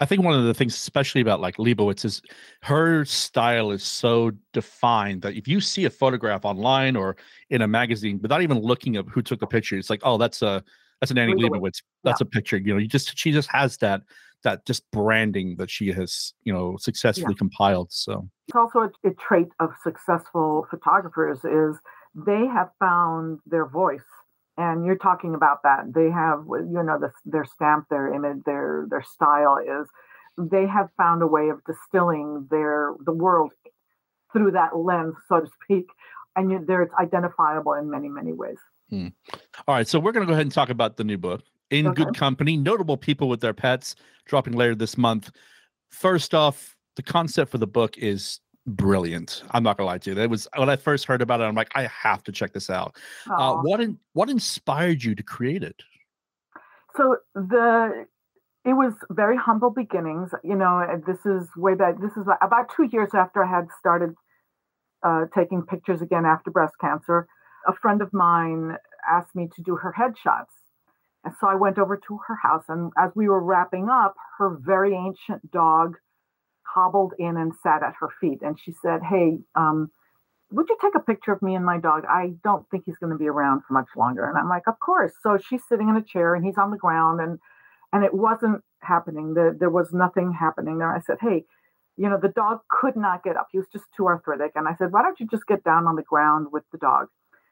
I 0.00 0.06
think 0.06 0.22
one 0.22 0.38
of 0.38 0.44
the 0.44 0.54
things, 0.54 0.74
especially 0.74 1.20
about 1.20 1.40
like 1.40 1.56
Leibovitz, 1.56 2.04
is 2.04 2.22
her 2.62 3.04
style 3.04 3.70
is 3.70 3.82
so 3.82 4.32
defined 4.52 5.22
that 5.22 5.34
if 5.34 5.46
you 5.48 5.60
see 5.60 5.84
a 5.84 5.90
photograph 5.90 6.44
online 6.44 6.96
or 6.96 7.16
in 7.50 7.62
a 7.62 7.68
magazine 7.68 8.18
without 8.22 8.42
even 8.42 8.58
looking 8.58 8.96
at 8.96 9.06
who 9.08 9.22
took 9.22 9.40
the 9.40 9.46
picture, 9.46 9.76
it's 9.76 9.90
like, 9.90 10.00
oh, 10.02 10.18
that's 10.18 10.42
a 10.42 10.62
that's 11.00 11.10
an 11.10 11.18
Annie 11.18 11.34
Leibovitz. 11.34 11.60
Leibovitz. 11.60 11.82
That's 12.02 12.20
Yeah. 12.20 12.26
a 12.26 12.30
picture. 12.30 12.56
You 12.56 12.74
know, 12.74 12.78
you 12.78 12.88
just 12.88 13.16
she 13.18 13.32
just 13.32 13.50
has 13.50 13.76
that 13.78 14.02
that 14.42 14.64
just 14.66 14.88
branding 14.90 15.56
that 15.56 15.70
she 15.70 15.90
has 15.92 16.34
you 16.44 16.52
know 16.52 16.76
successfully 16.78 17.34
compiled. 17.34 17.92
So 17.92 18.28
It's 18.48 18.56
also 18.56 18.80
a, 18.80 19.08
a 19.08 19.14
trait 19.14 19.48
of 19.60 19.70
successful 19.82 20.66
photographers 20.70 21.44
is 21.44 21.76
they 22.14 22.46
have 22.46 22.70
found 22.78 23.40
their 23.46 23.66
voice. 23.66 24.04
And 24.56 24.84
you're 24.84 24.98
talking 24.98 25.34
about 25.34 25.62
that. 25.64 25.92
They 25.94 26.10
have, 26.10 26.44
you 26.48 26.82
know, 26.84 26.98
the, 27.00 27.10
their 27.24 27.44
stamp, 27.44 27.86
their 27.90 28.12
image, 28.14 28.44
their 28.46 28.86
their 28.88 29.02
style 29.02 29.58
is. 29.58 29.88
They 30.38 30.66
have 30.66 30.88
found 30.96 31.22
a 31.22 31.26
way 31.26 31.48
of 31.48 31.58
distilling 31.64 32.46
their 32.50 32.92
the 33.04 33.12
world 33.12 33.52
through 34.32 34.52
that 34.52 34.76
lens, 34.76 35.14
so 35.28 35.40
to 35.40 35.46
speak, 35.62 35.86
and 36.36 36.50
you, 36.50 36.64
there 36.66 36.82
it's 36.82 36.94
identifiable 37.00 37.72
in 37.74 37.90
many 37.90 38.08
many 38.08 38.32
ways. 38.32 38.58
Hmm. 38.90 39.08
All 39.66 39.74
right, 39.74 39.88
so 39.88 39.98
we're 39.98 40.12
going 40.12 40.26
to 40.26 40.30
go 40.30 40.34
ahead 40.34 40.46
and 40.46 40.52
talk 40.52 40.68
about 40.70 40.96
the 40.96 41.04
new 41.04 41.18
book, 41.18 41.42
In 41.70 41.88
Okay. 41.88 42.04
Good 42.04 42.14
Company 42.16 42.56
Notable 42.56 42.96
People 42.96 43.28
with 43.28 43.40
Their 43.40 43.54
Pets, 43.54 43.96
dropping 44.26 44.54
later 44.54 44.74
this 44.74 44.98
month. 44.98 45.30
First 45.90 46.34
off, 46.34 46.76
the 46.96 47.02
concept 47.02 47.50
for 47.50 47.58
the 47.58 47.66
book 47.66 47.96
is 47.98 48.40
brilliant. 48.66 49.42
I'm 49.50 49.62
not 49.62 49.76
going 49.76 49.86
to 49.86 49.92
lie 49.92 49.98
to 49.98 50.10
you. 50.10 50.14
That 50.14 50.30
was 50.30 50.48
when 50.56 50.68
I 50.68 50.76
first 50.76 51.04
heard 51.04 51.22
about 51.22 51.40
it, 51.40 51.44
I'm 51.44 51.54
like, 51.54 51.70
I 51.74 51.86
have 51.86 52.22
to 52.24 52.32
check 52.32 52.52
this 52.52 52.70
out. 52.70 52.96
Uh, 53.28 53.56
what, 53.56 53.80
in, 53.80 53.98
what 54.12 54.30
inspired 54.30 55.02
you 55.02 55.14
to 55.14 55.22
create 55.22 55.62
it? 55.62 55.82
so 56.96 57.16
the 57.34 58.06
it 58.64 58.72
was 58.72 58.94
very 59.10 59.36
humble 59.36 59.70
beginnings 59.70 60.30
you 60.42 60.54
know 60.54 60.84
this 61.06 61.24
is 61.26 61.48
way 61.56 61.74
back 61.74 62.00
this 62.00 62.16
is 62.16 62.26
about 62.40 62.70
two 62.74 62.88
years 62.92 63.10
after 63.14 63.44
i 63.44 63.48
had 63.48 63.66
started 63.78 64.14
uh, 65.02 65.24
taking 65.34 65.62
pictures 65.62 66.00
again 66.00 66.24
after 66.24 66.50
breast 66.50 66.74
cancer 66.80 67.26
a 67.66 67.74
friend 67.74 68.00
of 68.00 68.12
mine 68.12 68.76
asked 69.08 69.34
me 69.34 69.48
to 69.54 69.62
do 69.62 69.76
her 69.76 69.94
headshots 69.98 70.54
and 71.24 71.34
so 71.40 71.46
i 71.46 71.54
went 71.54 71.78
over 71.78 71.96
to 71.96 72.18
her 72.26 72.36
house 72.42 72.64
and 72.68 72.92
as 72.98 73.10
we 73.14 73.28
were 73.28 73.42
wrapping 73.42 73.88
up 73.88 74.14
her 74.38 74.56
very 74.60 74.94
ancient 74.94 75.50
dog 75.50 75.96
hobbled 76.74 77.12
in 77.18 77.36
and 77.36 77.52
sat 77.62 77.82
at 77.82 77.94
her 78.00 78.08
feet 78.20 78.40
and 78.42 78.58
she 78.58 78.72
said 78.72 79.00
hey 79.02 79.38
um, 79.54 79.90
would 80.54 80.68
you 80.68 80.76
take 80.80 80.94
a 80.94 81.00
picture 81.00 81.32
of 81.32 81.42
me 81.42 81.54
and 81.54 81.64
my 81.64 81.78
dog? 81.78 82.04
I 82.08 82.32
don't 82.44 82.68
think 82.70 82.84
he's 82.86 82.96
going 82.98 83.12
to 83.12 83.18
be 83.18 83.28
around 83.28 83.62
for 83.66 83.74
much 83.74 83.88
longer. 83.96 84.28
And 84.28 84.38
I'm 84.38 84.48
like, 84.48 84.68
of 84.68 84.78
course. 84.78 85.12
So 85.22 85.36
she's 85.36 85.62
sitting 85.68 85.88
in 85.88 85.96
a 85.96 86.02
chair 86.02 86.34
and 86.34 86.44
he's 86.44 86.58
on 86.58 86.70
the 86.70 86.76
ground 86.76 87.20
and 87.20 87.38
and 87.92 88.04
it 88.04 88.12
wasn't 88.12 88.62
happening. 88.80 89.34
There, 89.34 89.54
there 89.58 89.70
was 89.70 89.92
nothing 89.92 90.32
happening 90.32 90.78
there. 90.78 90.92
I 90.92 91.00
said, 91.00 91.18
hey, 91.20 91.44
you 91.96 92.08
know, 92.08 92.18
the 92.20 92.28
dog 92.28 92.58
could 92.68 92.96
not 92.96 93.22
get 93.22 93.36
up. 93.36 93.46
He 93.52 93.58
was 93.58 93.68
just 93.72 93.84
too 93.96 94.06
arthritic. 94.06 94.50
And 94.56 94.66
I 94.66 94.74
said, 94.74 94.90
why 94.90 95.02
don't 95.02 95.18
you 95.20 95.28
just 95.28 95.46
get 95.46 95.62
down 95.62 95.86
on 95.86 95.94
the 95.94 96.02
ground 96.02 96.48
with 96.50 96.64
the 96.72 96.78
dog? 96.78 97.06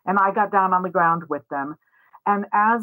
And 0.05 0.19
I 0.19 0.33
got 0.33 0.50
down 0.50 0.73
on 0.73 0.83
the 0.83 0.91
ground 0.91 1.25
with 1.29 1.43
them. 1.49 1.76
And 2.26 2.47
as 2.52 2.83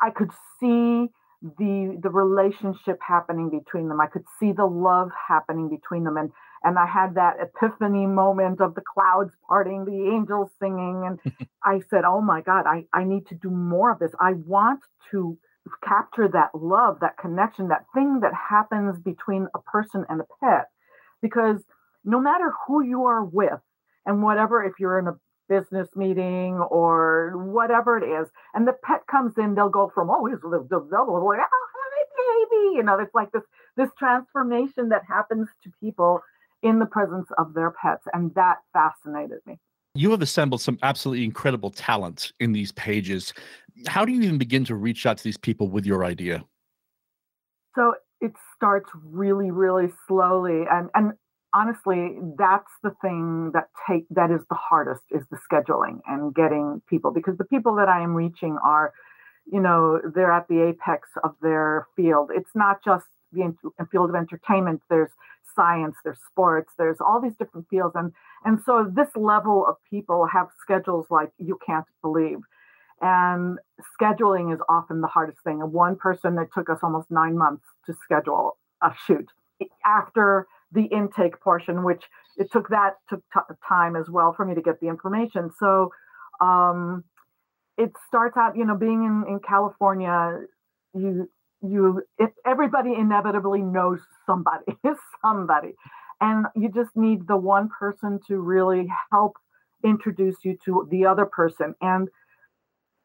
I 0.00 0.08
could 0.08 0.30
see 0.58 1.10
the 1.42 1.98
the 2.02 2.10
relationship 2.10 2.98
happening 3.06 3.48
between 3.50 3.88
them, 3.88 4.00
I 4.00 4.06
could 4.06 4.24
see 4.38 4.52
the 4.52 4.66
love 4.66 5.10
happening 5.28 5.68
between 5.68 6.04
them. 6.04 6.16
And 6.16 6.30
and 6.62 6.78
I 6.78 6.86
had 6.86 7.14
that 7.14 7.36
epiphany 7.40 8.06
moment 8.06 8.60
of 8.60 8.74
the 8.74 8.82
clouds 8.82 9.32
parting, 9.48 9.84
the 9.84 10.14
angels 10.14 10.50
singing, 10.60 11.04
and 11.06 11.48
I 11.64 11.80
said, 11.88 12.04
"Oh 12.04 12.20
my 12.20 12.42
God, 12.42 12.66
I 12.66 12.84
I 12.92 13.04
need 13.04 13.26
to 13.28 13.34
do 13.34 13.50
more 13.50 13.90
of 13.90 13.98
this. 13.98 14.12
I 14.20 14.34
want 14.34 14.80
to 15.12 15.38
capture 15.82 16.28
that 16.28 16.50
love, 16.54 16.98
that 17.00 17.16
connection, 17.16 17.68
that 17.68 17.84
thing 17.94 18.20
that 18.20 18.32
happens 18.34 19.00
between 19.00 19.46
a 19.54 19.60
person 19.60 20.04
and 20.08 20.20
a 20.20 20.26
pet, 20.40 20.66
because 21.22 21.62
no 22.04 22.20
matter 22.20 22.52
who 22.66 22.82
you 22.82 23.04
are 23.04 23.24
with, 23.24 23.60
and 24.04 24.22
whatever, 24.22 24.64
if 24.64 24.74
you're 24.78 24.98
in 24.98 25.06
a 25.06 25.16
business 25.50 25.88
meeting 25.96 26.54
or 26.70 27.32
whatever 27.36 27.98
it 27.98 28.04
is, 28.04 28.28
and 28.54 28.66
the 28.66 28.72
pet 28.72 29.06
comes 29.10 29.34
in, 29.36 29.54
they'll 29.54 29.68
go 29.68 29.90
from 29.94 30.08
oh, 30.08 30.24
he's 30.24 30.40
the 30.40 30.66
the 30.70 30.78
like 30.78 31.40
oh, 31.40 31.66
hi, 31.74 32.04
baby, 32.16 32.76
you 32.76 32.82
know, 32.82 32.98
it's 32.98 33.14
like 33.14 33.32
this 33.32 33.42
this 33.76 33.90
transformation 33.98 34.88
that 34.88 35.02
happens 35.06 35.48
to 35.64 35.70
people 35.80 36.20
in 36.62 36.78
the 36.78 36.86
presence 36.86 37.26
of 37.36 37.54
their 37.54 37.72
pets, 37.72 38.04
and 38.14 38.34
that 38.34 38.58
fascinated 38.72 39.40
me. 39.46 39.58
You 39.94 40.12
have 40.12 40.22
assembled 40.22 40.60
some 40.60 40.78
absolutely 40.82 41.24
incredible 41.24 41.70
talent 41.70 42.32
in 42.38 42.52
these 42.52 42.70
pages. 42.72 43.34
How 43.88 44.04
do 44.04 44.12
you 44.12 44.22
even 44.22 44.38
begin 44.38 44.64
to 44.66 44.76
reach 44.76 45.04
out 45.04 45.18
to 45.18 45.24
these 45.24 45.36
people 45.36 45.68
with 45.68 45.84
your 45.84 46.04
idea? 46.04 46.44
So 47.74 47.94
it 48.20 48.32
starts 48.54 48.88
really, 49.04 49.50
really 49.50 49.88
slowly, 50.06 50.64
and 50.70 50.90
and 50.94 51.12
honestly, 51.54 52.18
that's 52.38 52.70
the 52.82 52.94
thing 53.02 53.50
that 53.54 53.68
take 53.88 54.06
that 54.10 54.30
is 54.30 54.40
the 54.48 54.56
hardest 54.56 55.02
is 55.10 55.22
the 55.30 55.38
scheduling 55.50 56.00
and 56.06 56.34
getting 56.34 56.82
people 56.88 57.10
because 57.10 57.36
the 57.38 57.44
people 57.44 57.74
that 57.76 57.88
I 57.88 58.02
am 58.02 58.14
reaching 58.14 58.58
are, 58.64 58.92
you 59.50 59.60
know, 59.60 60.00
they're 60.14 60.32
at 60.32 60.48
the 60.48 60.62
apex 60.62 61.08
of 61.24 61.34
their 61.42 61.86
field. 61.96 62.30
It's 62.34 62.54
not 62.54 62.84
just 62.84 63.06
the 63.32 63.54
field 63.90 64.10
of 64.10 64.16
entertainment. 64.16 64.82
There's 64.88 65.10
science, 65.54 65.96
there's 66.04 66.18
sports, 66.30 66.72
there's 66.78 66.98
all 67.00 67.20
these 67.20 67.34
different 67.38 67.66
fields, 67.68 67.94
and 67.96 68.12
and 68.44 68.60
so 68.64 68.90
this 68.90 69.08
level 69.16 69.66
of 69.66 69.76
people 69.88 70.26
have 70.26 70.48
schedules 70.60 71.06
like 71.10 71.30
you 71.38 71.58
can't 71.64 71.86
believe. 72.02 72.38
And 73.02 73.58
scheduling 73.98 74.52
is 74.52 74.60
often 74.68 75.00
the 75.00 75.06
hardest 75.06 75.38
thing. 75.42 75.62
And 75.62 75.72
one 75.72 75.96
person 75.96 76.34
that 76.34 76.48
took 76.52 76.68
us 76.68 76.80
almost 76.82 77.10
nine 77.10 77.36
months 77.36 77.64
to 77.86 77.94
schedule 78.04 78.58
a 78.82 78.92
shoot 79.06 79.26
after 79.86 80.46
the 80.72 80.84
intake 80.84 81.40
portion, 81.40 81.84
which 81.84 82.04
it 82.36 82.50
took 82.52 82.68
that 82.68 82.94
took 83.08 83.22
t- 83.32 83.54
time 83.66 83.96
as 83.96 84.08
well 84.08 84.32
for 84.32 84.44
me 84.44 84.54
to 84.54 84.62
get 84.62 84.80
the 84.80 84.88
information. 84.88 85.50
So 85.58 85.90
um, 86.40 87.04
it 87.76 87.92
starts 88.08 88.36
out, 88.36 88.56
you 88.56 88.64
know, 88.64 88.76
being 88.76 89.04
in, 89.04 89.24
in 89.28 89.40
California, 89.40 90.40
you 90.94 91.28
you 91.62 92.02
it, 92.18 92.32
everybody 92.46 92.94
inevitably 92.94 93.60
knows 93.62 94.00
somebody, 94.26 94.64
somebody, 95.22 95.74
and 96.20 96.46
you 96.54 96.70
just 96.70 96.90
need 96.94 97.26
the 97.26 97.36
one 97.36 97.68
person 97.78 98.20
to 98.28 98.38
really 98.38 98.88
help 99.10 99.36
introduce 99.84 100.36
you 100.44 100.56
to 100.64 100.86
the 100.90 101.06
other 101.06 101.26
person. 101.26 101.74
And 101.80 102.08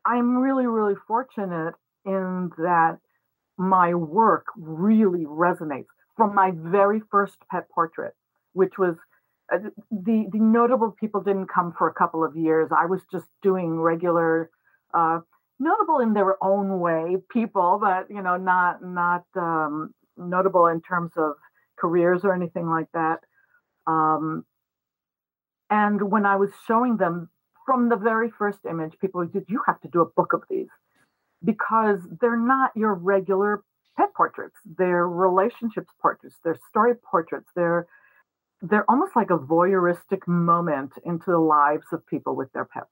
I'm 0.06 0.38
really, 0.38 0.68
really 0.68 0.96
fortunate 1.08 1.74
in 2.06 2.52
that 2.58 3.00
my 3.58 3.94
work 3.94 4.46
really 4.58 5.26
resonates 5.26 5.86
from 6.16 6.34
my 6.34 6.52
very 6.56 7.02
first 7.12 7.38
pet 7.52 7.70
portrait, 7.70 8.14
which 8.54 8.78
was 8.78 8.96
uh, 9.54 9.58
the 9.92 10.26
the 10.32 10.40
notable 10.40 10.92
people 11.00 11.22
didn't 11.22 11.48
come 11.48 11.74
for 11.78 11.88
a 11.88 11.94
couple 11.94 12.24
of 12.24 12.36
years. 12.36 12.70
I 12.76 12.86
was 12.86 13.02
just 13.12 13.28
doing 13.44 13.80
regular, 13.80 14.50
uh, 14.94 15.20
notable 15.60 16.00
in 16.00 16.14
their 16.14 16.44
own 16.44 16.80
way 16.80 17.18
people, 17.30 17.80
but 17.82 18.10
you 18.10 18.22
know, 18.22 18.38
not 18.38 18.84
not 18.84 19.24
um, 19.36 19.94
notable 20.18 20.68
in 20.68 20.82
terms 20.82 21.12
of 21.18 21.34
careers 21.78 22.22
or 22.24 22.34
anything 22.34 22.68
like 22.70 22.88
that. 22.94 23.20
Um, 23.88 24.46
and 25.70 26.12
when 26.12 26.26
I 26.26 26.38
was 26.38 26.52
showing 26.68 26.98
them 26.98 27.30
from 27.66 27.90
the 27.90 27.98
very 27.98 28.32
first 28.32 28.60
image, 28.68 28.94
people 29.00 29.28
said, 29.32 29.46
"You 29.48 29.62
have 29.68 29.80
to 29.82 29.88
do 29.88 30.02
a 30.02 30.06
book 30.06 30.34
of 30.34 30.44
these," 30.50 30.70
because 31.44 32.00
they're 32.20 32.38
not 32.38 32.72
your 32.76 32.94
regular 32.94 33.64
pet 33.98 34.14
portraits. 34.16 34.56
They're 34.78 35.08
relationships 35.08 35.90
portraits. 36.02 36.38
They're 36.44 36.60
story 36.70 36.94
portraits. 36.96 37.50
They're 37.56 37.88
they're 38.62 38.90
almost 38.90 39.16
like 39.16 39.30
a 39.30 39.38
voyeuristic 39.38 40.28
moment 40.28 40.94
into 41.04 41.30
the 41.30 41.38
lives 41.38 41.86
of 41.92 42.06
people 42.08 42.36
with 42.36 42.52
their 42.54 42.66
pets. 42.66 42.88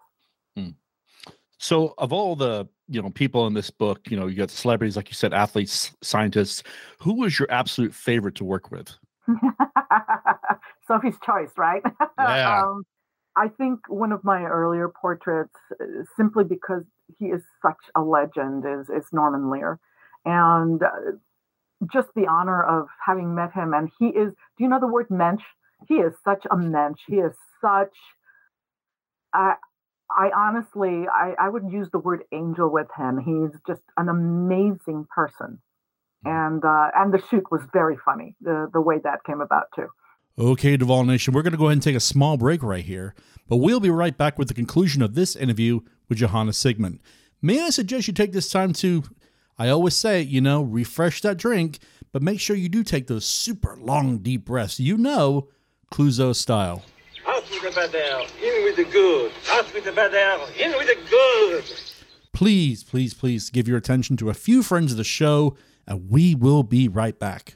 So, 1.64 1.94
of 1.98 2.12
all 2.12 2.36
the 2.36 2.68
you 2.90 3.02
know 3.02 3.10
people 3.10 3.48
in 3.48 3.54
this 3.54 3.70
book, 3.70 4.12
you 4.12 4.18
know, 4.20 4.28
you 4.28 4.36
got 4.36 4.50
celebrities, 4.50 4.98
like 4.98 5.08
you 5.08 5.16
said, 5.16 5.34
athletes, 5.34 5.96
scientists. 6.02 6.62
Who 7.00 7.14
was 7.14 7.40
your 7.40 7.50
absolute 7.50 7.96
favorite 7.96 8.36
to 8.36 8.44
work 8.44 8.70
with? 8.70 8.94
Sophie's 10.86 11.16
choice, 11.26 11.52
right? 11.56 11.82
Yeah. 12.20 12.64
um, 12.68 12.84
I 13.38 13.48
think 13.48 13.80
one 13.88 14.12
of 14.12 14.26
my 14.26 14.44
earlier 14.44 14.90
portraits, 14.90 15.56
uh, 15.80 15.86
simply 16.18 16.44
because 16.44 16.84
he 17.18 17.28
is 17.28 17.44
such 17.62 17.80
a 17.96 18.02
legend, 18.02 18.66
is 18.68 18.90
is 18.90 19.06
Norman 19.14 19.50
Lear, 19.50 19.80
and 20.26 20.82
uh, 20.82 20.88
just 21.92 22.10
the 22.16 22.28
honor 22.28 22.64
of 22.64 22.88
having 23.06 23.36
met 23.36 23.54
him. 23.54 23.74
And 23.74 23.90
he 24.00 24.08
is. 24.08 24.34
Do 24.58 24.64
you 24.64 24.70
know 24.70 24.80
the 24.80 24.88
word 24.88 25.08
mensch? 25.10 25.44
He 25.88 25.96
is 25.96 26.14
such 26.24 26.46
a 26.50 26.58
mensch. 26.58 27.02
He 27.08 27.16
is 27.16 27.34
such. 27.62 27.96
I 29.34 29.56
I 30.10 30.30
honestly, 30.36 31.06
I, 31.12 31.34
I 31.40 31.50
would 31.50 31.72
use 31.72 31.90
the 31.92 32.00
word 32.00 32.24
angel 32.32 32.72
with 32.72 32.88
him. 32.98 33.18
He's 33.18 33.60
just 33.68 33.82
an 33.98 34.10
amazing 34.10 35.08
person, 35.14 35.60
and 36.24 36.64
uh, 36.64 36.90
and 36.96 37.14
the 37.14 37.22
shoot 37.30 37.52
was 37.52 37.62
very 37.74 37.98
funny. 38.04 38.36
The 38.42 38.70
the 38.72 38.82
way 38.82 39.00
that 39.04 39.24
came 39.24 39.42
about 39.42 39.68
too. 39.76 39.88
Okay, 40.38 40.78
Duval 40.78 41.04
Nation, 41.04 41.32
we're 41.34 41.44
going 41.44 41.52
to 41.52 41.60
go 41.60 41.66
ahead 41.66 41.74
and 41.74 41.84
take 41.84 41.96
a 41.96 42.00
small 42.00 42.38
break 42.38 42.64
right 42.64 42.84
here, 42.84 43.14
but 43.48 43.58
we'll 43.58 43.80
be 43.80 43.92
right 43.92 44.18
back 44.18 44.40
with 44.40 44.48
the 44.48 44.56
conclusion 44.56 45.04
of 45.04 45.14
this 45.14 45.36
interview 45.36 45.82
with 46.10 46.18
Johanna 46.18 46.54
Siegmann. 46.54 46.98
May 47.40 47.62
I 47.62 47.70
suggest 47.70 48.08
you 48.08 48.14
take 48.14 48.32
this 48.32 48.50
time 48.50 48.74
to, 48.74 49.04
I 49.58 49.70
always 49.70 49.96
say, 49.96 50.22
you 50.22 50.42
know, 50.42 50.64
refresh 50.64 51.22
that 51.22 51.38
drink, 51.38 51.80
but 52.12 52.22
make 52.22 52.40
sure 52.40 52.56
you 52.56 52.70
do 52.70 52.84
take 52.84 53.08
those 53.08 53.26
super 53.26 53.78
long, 53.80 54.18
deep 54.20 54.46
breaths. 54.46 54.80
You 54.80 54.98
know, 54.98 55.50
Clouseau 55.92 56.36
style. 56.36 56.84
Out 57.28 57.44
with 57.50 57.62
the 57.62 57.72
bad 57.72 57.96
air, 57.96 58.20
in 58.42 58.64
with 58.64 58.76
the 58.76 58.86
good. 58.86 59.32
Out 59.52 59.74
with 59.74 59.86
the 59.86 59.92
bad 59.92 60.14
air, 60.14 60.38
in 60.60 60.72
with 60.72 60.88
the 60.88 60.98
good. 61.10 61.64
Please, 62.34 62.84
please, 62.84 63.14
please 63.14 63.50
give 63.50 63.68
your 63.68 63.78
attention 63.78 64.18
to 64.18 64.30
a 64.30 64.34
few 64.34 64.64
friends 64.64 64.92
of 64.92 64.98
the 64.98 65.04
show, 65.04 65.56
and 65.88 66.10
we 66.10 66.34
will 66.34 66.64
be 66.64 66.88
right 66.88 67.18
back. 67.20 67.56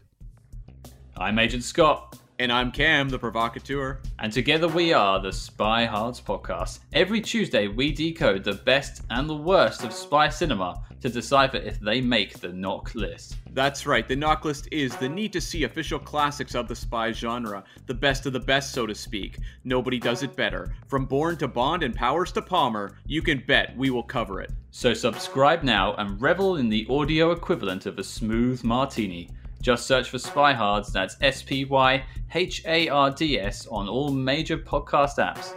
I'm 1.17 1.39
Agent 1.39 1.63
Scott. 1.63 2.19
And 2.39 2.51
I'm 2.51 2.71
Cam, 2.71 3.09
the 3.09 3.17
provocateur. 3.17 3.97
And 4.19 4.31
together 4.31 4.67
we 4.67 4.93
are 4.93 5.19
the 5.19 5.33
Spy 5.33 5.85
Hards 5.85 6.21
podcast. 6.21 6.81
Every 6.93 7.19
Tuesday, 7.19 7.67
we 7.67 7.91
decode 7.91 8.43
the 8.43 8.53
best 8.53 9.01
and 9.09 9.27
the 9.27 9.35
worst 9.35 9.83
of 9.83 9.91
spy 9.91 10.29
cinema 10.29 10.83
to 11.01 11.09
decipher 11.09 11.57
if 11.57 11.79
they 11.79 11.99
make 11.99 12.39
the 12.39 12.49
knock 12.49 12.93
list. 12.93 13.37
That's 13.53 13.87
right, 13.87 14.07
the 14.07 14.15
knock 14.15 14.45
list 14.45 14.67
is 14.71 14.95
the 14.95 15.09
need 15.09 15.33
to 15.33 15.41
see 15.41 15.63
official 15.63 15.97
classics 15.97 16.53
of 16.53 16.67
the 16.67 16.75
spy 16.75 17.11
genre, 17.11 17.63
the 17.87 17.95
best 17.95 18.27
of 18.27 18.33
the 18.33 18.39
best, 18.39 18.71
so 18.71 18.85
to 18.85 18.93
speak. 18.93 19.39
Nobody 19.63 19.97
does 19.97 20.21
it 20.21 20.35
better. 20.35 20.75
From 20.85 21.05
Bourne 21.05 21.37
to 21.37 21.47
Bond 21.47 21.81
and 21.81 21.95
Powers 21.95 22.31
to 22.33 22.41
Palmer, 22.43 22.99
you 23.07 23.23
can 23.23 23.43
bet 23.47 23.75
we 23.75 23.89
will 23.89 24.03
cover 24.03 24.41
it. 24.41 24.51
So 24.69 24.93
subscribe 24.93 25.63
now 25.63 25.95
and 25.95 26.21
revel 26.21 26.57
in 26.57 26.69
the 26.69 26.85
audio 26.87 27.31
equivalent 27.31 27.87
of 27.87 27.97
a 27.97 28.03
smooth 28.03 28.63
martini. 28.63 29.31
Just 29.61 29.87
search 29.87 30.09
for 30.09 30.17
Spyhards, 30.17 30.91
that's 30.91 31.17
S 31.21 31.41
P 31.41 31.65
Y 31.65 32.03
H 32.33 32.63
A 32.65 32.87
R 32.89 33.11
D 33.11 33.39
S, 33.39 33.67
on 33.67 33.89
all 33.89 34.11
major 34.11 34.57
podcast 34.57 35.17
apps. 35.17 35.53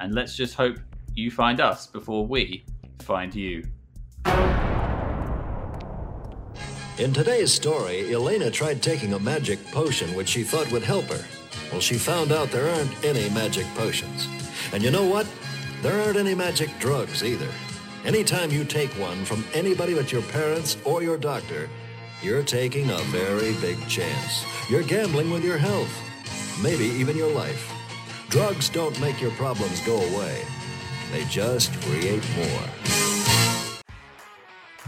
And 0.00 0.14
let's 0.14 0.36
just 0.36 0.54
hope 0.54 0.76
you 1.14 1.30
find 1.30 1.60
us 1.60 1.86
before 1.86 2.26
we 2.26 2.64
find 3.00 3.34
you. 3.34 3.64
In 6.98 7.12
today's 7.12 7.52
story, 7.52 8.12
Elena 8.12 8.50
tried 8.50 8.82
taking 8.82 9.12
a 9.12 9.18
magic 9.20 9.64
potion 9.70 10.14
which 10.14 10.28
she 10.28 10.42
thought 10.42 10.70
would 10.72 10.82
help 10.82 11.04
her. 11.04 11.24
Well, 11.70 11.80
she 11.80 11.94
found 11.94 12.32
out 12.32 12.50
there 12.50 12.68
aren't 12.68 13.04
any 13.04 13.30
magic 13.30 13.66
potions. 13.76 14.28
And 14.72 14.82
you 14.82 14.90
know 14.90 15.06
what? 15.06 15.26
There 15.80 16.02
aren't 16.02 16.16
any 16.16 16.34
magic 16.34 16.76
drugs 16.80 17.22
either. 17.22 17.48
Anytime 18.04 18.50
you 18.50 18.64
take 18.64 18.90
one 18.98 19.24
from 19.24 19.44
anybody 19.54 19.94
but 19.94 20.10
your 20.10 20.22
parents 20.22 20.76
or 20.84 21.02
your 21.02 21.18
doctor, 21.18 21.68
you're 22.22 22.42
taking 22.42 22.90
a 22.90 22.98
very 23.06 23.54
big 23.60 23.78
chance. 23.88 24.44
You're 24.68 24.82
gambling 24.82 25.30
with 25.30 25.44
your 25.44 25.58
health, 25.58 25.92
maybe 26.62 26.84
even 26.84 27.16
your 27.16 27.30
life. 27.32 27.72
Drugs 28.28 28.68
don't 28.68 28.98
make 29.00 29.20
your 29.20 29.30
problems 29.32 29.80
go 29.86 29.96
away, 29.96 30.42
they 31.12 31.24
just 31.24 31.72
create 31.82 32.22
more. 32.36 32.68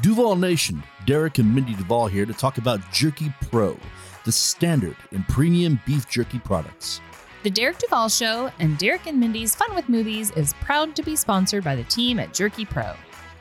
Duval 0.03 0.37
Nation, 0.37 0.83
Derek 1.07 1.39
and 1.39 1.55
Mindy 1.55 1.75
Duval 1.75 2.07
here 2.07 2.27
to 2.27 2.33
talk 2.33 2.59
about 2.59 2.81
Jerky 2.91 3.33
Pro, 3.51 3.79
the 4.25 4.33
standard 4.33 4.97
in 5.13 5.23
premium 5.25 5.81
beef 5.87 6.09
jerky 6.09 6.39
products. 6.39 7.01
The 7.43 7.51
Derek 7.51 7.79
Duval 7.79 8.09
Show 8.09 8.51
and 8.59 8.77
Derek 8.77 9.07
and 9.07 9.19
Mindy's 9.19 9.55
Fun 9.55 9.75
with 9.75 9.89
Movies 9.89 10.31
is 10.33 10.53
proud 10.61 10.95
to 10.97 11.03
be 11.03 11.17
sponsored 11.17 11.65
by 11.65 11.77
the 11.77 11.85
team 11.85 12.19
at 12.19 12.35
Jerky 12.35 12.65
Pro. 12.65 12.95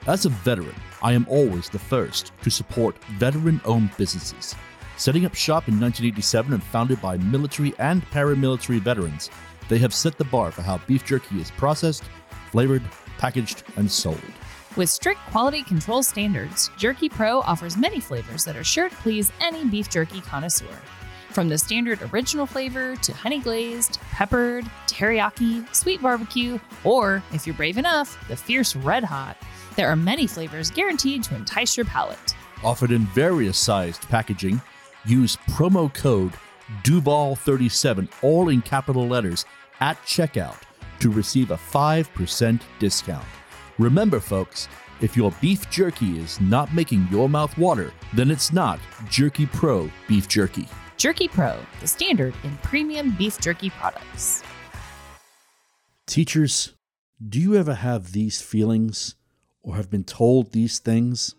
As 0.07 0.25
a 0.25 0.29
veteran, 0.29 0.75
I 1.03 1.11
am 1.11 1.25
always 1.29 1.69
the 1.69 1.77
first 1.77 2.31
to 2.41 2.49
support 2.49 2.97
veteran 3.17 3.59
owned 3.65 3.95
businesses. 3.97 4.55
Setting 4.97 5.25
up 5.25 5.35
shop 5.35 5.67
in 5.67 5.79
1987 5.79 6.53
and 6.53 6.63
founded 6.63 7.01
by 7.01 7.17
military 7.17 7.73
and 7.79 8.03
paramilitary 8.09 8.79
veterans, 8.79 9.29
they 9.67 9.77
have 9.77 9.93
set 9.93 10.17
the 10.17 10.23
bar 10.23 10.51
for 10.51 10.61
how 10.61 10.77
beef 10.87 11.05
jerky 11.05 11.39
is 11.39 11.51
processed, 11.51 12.03
flavored, 12.49 12.81
packaged, 13.17 13.63
and 13.75 13.91
sold. 13.91 14.21
With 14.77 14.89
strict 14.89 15.19
quality 15.31 15.63
control 15.63 16.01
standards, 16.01 16.71
Jerky 16.77 17.09
Pro 17.09 17.41
offers 17.41 17.75
many 17.75 17.99
flavors 17.99 18.45
that 18.45 18.55
are 18.55 18.63
sure 18.63 18.87
to 18.87 18.95
please 18.97 19.31
any 19.41 19.65
beef 19.65 19.89
jerky 19.89 20.21
connoisseur. 20.21 20.79
From 21.31 21.49
the 21.49 21.57
standard 21.57 22.01
original 22.13 22.45
flavor 22.45 22.95
to 22.95 23.13
honey 23.13 23.39
glazed, 23.39 23.99
peppered, 24.11 24.65
teriyaki, 24.87 25.73
sweet 25.75 26.01
barbecue, 26.01 26.57
or, 26.83 27.21
if 27.33 27.45
you're 27.45 27.55
brave 27.55 27.77
enough, 27.77 28.17
the 28.27 28.35
fierce 28.35 28.75
red 28.75 29.03
hot, 29.03 29.37
there 29.79 29.89
are 29.89 29.95
many 29.95 30.27
flavors 30.27 30.69
guaranteed 30.69 31.23
to 31.23 31.33
entice 31.35 31.77
your 31.77 31.85
palate. 31.85 32.35
Offered 32.65 32.91
in 32.91 33.05
various 33.05 33.57
sized 33.57 34.01
packaging, 34.09 34.61
use 35.05 35.37
promo 35.51 35.93
code 35.93 36.33
DUVAL37, 36.83 38.09
all 38.21 38.49
in 38.49 38.61
capital 38.61 39.07
letters, 39.07 39.45
at 39.79 39.95
checkout 40.01 40.57
to 40.99 41.09
receive 41.09 41.51
a 41.51 41.55
5% 41.55 42.59
discount. 42.79 43.25
Remember, 43.77 44.19
folks, 44.19 44.67
if 44.99 45.15
your 45.15 45.31
beef 45.39 45.69
jerky 45.69 46.19
is 46.19 46.41
not 46.41 46.73
making 46.73 47.07
your 47.09 47.29
mouth 47.29 47.57
water, 47.57 47.93
then 48.13 48.29
it's 48.29 48.51
not 48.51 48.81
Jerky 49.09 49.45
Pro 49.45 49.89
beef 50.09 50.27
jerky. 50.27 50.67
Jerky 50.97 51.29
Pro, 51.29 51.57
the 51.79 51.87
standard 51.87 52.33
in 52.43 52.57
premium 52.57 53.11
beef 53.11 53.39
jerky 53.39 53.69
products. 53.69 54.43
Teachers, 56.05 56.73
do 57.25 57.39
you 57.39 57.55
ever 57.55 57.75
have 57.75 58.11
these 58.11 58.41
feelings 58.41 59.15
or 59.63 59.75
have 59.75 59.89
been 59.89 60.03
told 60.03 60.51
these 60.51 60.79
things? 60.79 61.35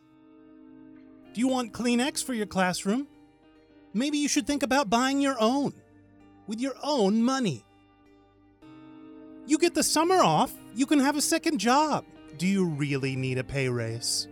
Do 1.33 1.41
you 1.41 1.49
want 1.49 1.73
Kleenex 1.73 2.25
for 2.25 2.35
your 2.35 2.47
classroom? 2.47 3.07
Maybe 3.93 4.19
you 4.19 4.29
should 4.29 4.47
think 4.47 4.63
about 4.63 4.91
buying 4.91 5.21
your 5.21 5.37
own 5.41 5.73
with 6.47 6.61
your 6.61 6.75
own 6.83 7.23
money. 7.23 7.65
You 9.47 9.59
get 9.59 9.75
the 9.75 9.83
summer 9.83 10.17
off, 10.17 10.53
you 10.75 10.87
can 10.87 11.01
have 11.01 11.17
a 11.17 11.21
second 11.21 11.59
job. 11.59 12.05
Do 12.39 12.47
you 12.47 12.65
really 12.65 13.17
need 13.17 13.39
a 13.39 13.45
pay 13.45 13.69
raise? 13.69 14.29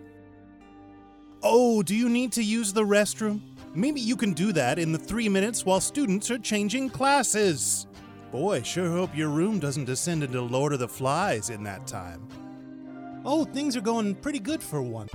Oh, 1.42 1.83
do 1.83 1.94
you 1.94 2.09
need 2.09 2.33
to 2.33 2.42
use 2.42 2.72
the 2.72 2.83
restroom? 2.83 3.40
Maybe 3.74 4.01
you 4.01 4.16
can 4.16 4.33
do 4.33 4.53
that 4.53 4.79
in 4.79 4.92
the 4.92 4.98
three 4.98 5.29
minutes 5.29 5.64
while 5.64 5.81
students 5.81 6.31
are 6.31 6.38
changing 6.38 6.90
classes. 6.90 7.87
Boy, 8.33 8.62
sure 8.62 8.90
hope 8.90 9.16
your 9.16 9.29
room 9.29 9.59
doesn't 9.59 9.85
descend 9.85 10.24
into 10.24 10.40
Lord 10.40 10.72
of 10.72 10.81
the 10.81 10.88
Flies 10.88 11.51
in 11.51 11.62
that 11.64 11.87
time. 11.87 12.27
Oh, 13.31 13.45
things 13.45 13.77
are 13.77 13.83
going 13.83 14.14
pretty 14.14 14.38
good 14.38 14.62
for 14.62 14.81
one. 14.81 15.09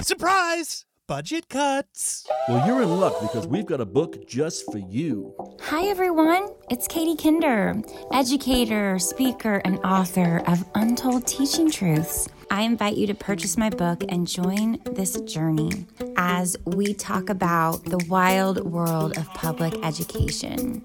Surprise! 0.00 0.84
Budget 1.06 1.48
cuts! 1.48 2.26
Well, 2.48 2.66
you're 2.66 2.82
in 2.82 2.98
luck 2.98 3.20
because 3.20 3.46
we've 3.46 3.64
got 3.64 3.80
a 3.80 3.86
book 3.86 4.26
just 4.26 4.64
for 4.72 4.78
you. 4.78 5.32
Hi, 5.60 5.86
everyone. 5.86 6.48
It's 6.70 6.88
Katie 6.88 7.14
Kinder, 7.14 7.80
educator, 8.10 8.98
speaker, 8.98 9.62
and 9.64 9.78
author 9.84 10.42
of 10.48 10.64
Untold 10.74 11.28
Teaching 11.28 11.70
Truths. 11.70 12.28
I 12.50 12.62
invite 12.62 12.96
you 12.96 13.06
to 13.08 13.14
purchase 13.14 13.56
my 13.56 13.70
book 13.70 14.04
and 14.08 14.26
join 14.26 14.78
this 14.84 15.20
journey 15.22 15.86
as 16.16 16.56
we 16.64 16.94
talk 16.94 17.28
about 17.28 17.84
the 17.84 18.04
wild 18.08 18.64
world 18.64 19.18
of 19.18 19.26
public 19.34 19.74
education. 19.84 20.80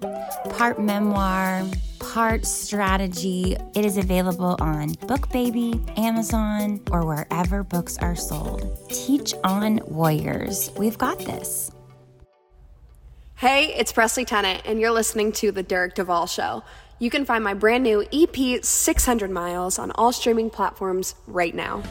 Part 0.50 0.80
memoir, 0.80 1.64
part 2.00 2.44
strategy. 2.44 3.56
It 3.74 3.84
is 3.84 3.96
available 3.96 4.56
on 4.60 4.90
BookBaby, 4.90 5.98
Amazon, 5.98 6.80
or 6.90 7.06
wherever 7.06 7.62
books 7.62 7.96
are 7.98 8.16
sold. 8.16 8.76
Teach 8.88 9.32
on 9.44 9.80
Warriors. 9.86 10.70
We've 10.76 10.98
got 10.98 11.18
this. 11.20 11.70
Hey, 13.36 13.74
it's 13.74 13.92
Presley 13.92 14.24
Tennant, 14.24 14.62
and 14.66 14.78
you're 14.78 14.92
listening 14.92 15.32
to 15.32 15.50
The 15.50 15.64
Derek 15.64 15.94
Duval 15.94 16.26
Show. 16.26 16.62
You 17.02 17.10
can 17.10 17.24
find 17.24 17.42
my 17.42 17.52
brand 17.52 17.82
new 17.82 18.06
EP, 18.12 18.64
600 18.64 19.28
Miles, 19.28 19.76
on 19.76 19.90
all 19.96 20.12
streaming 20.12 20.50
platforms 20.50 21.16
right 21.26 21.52
now. 21.52 21.82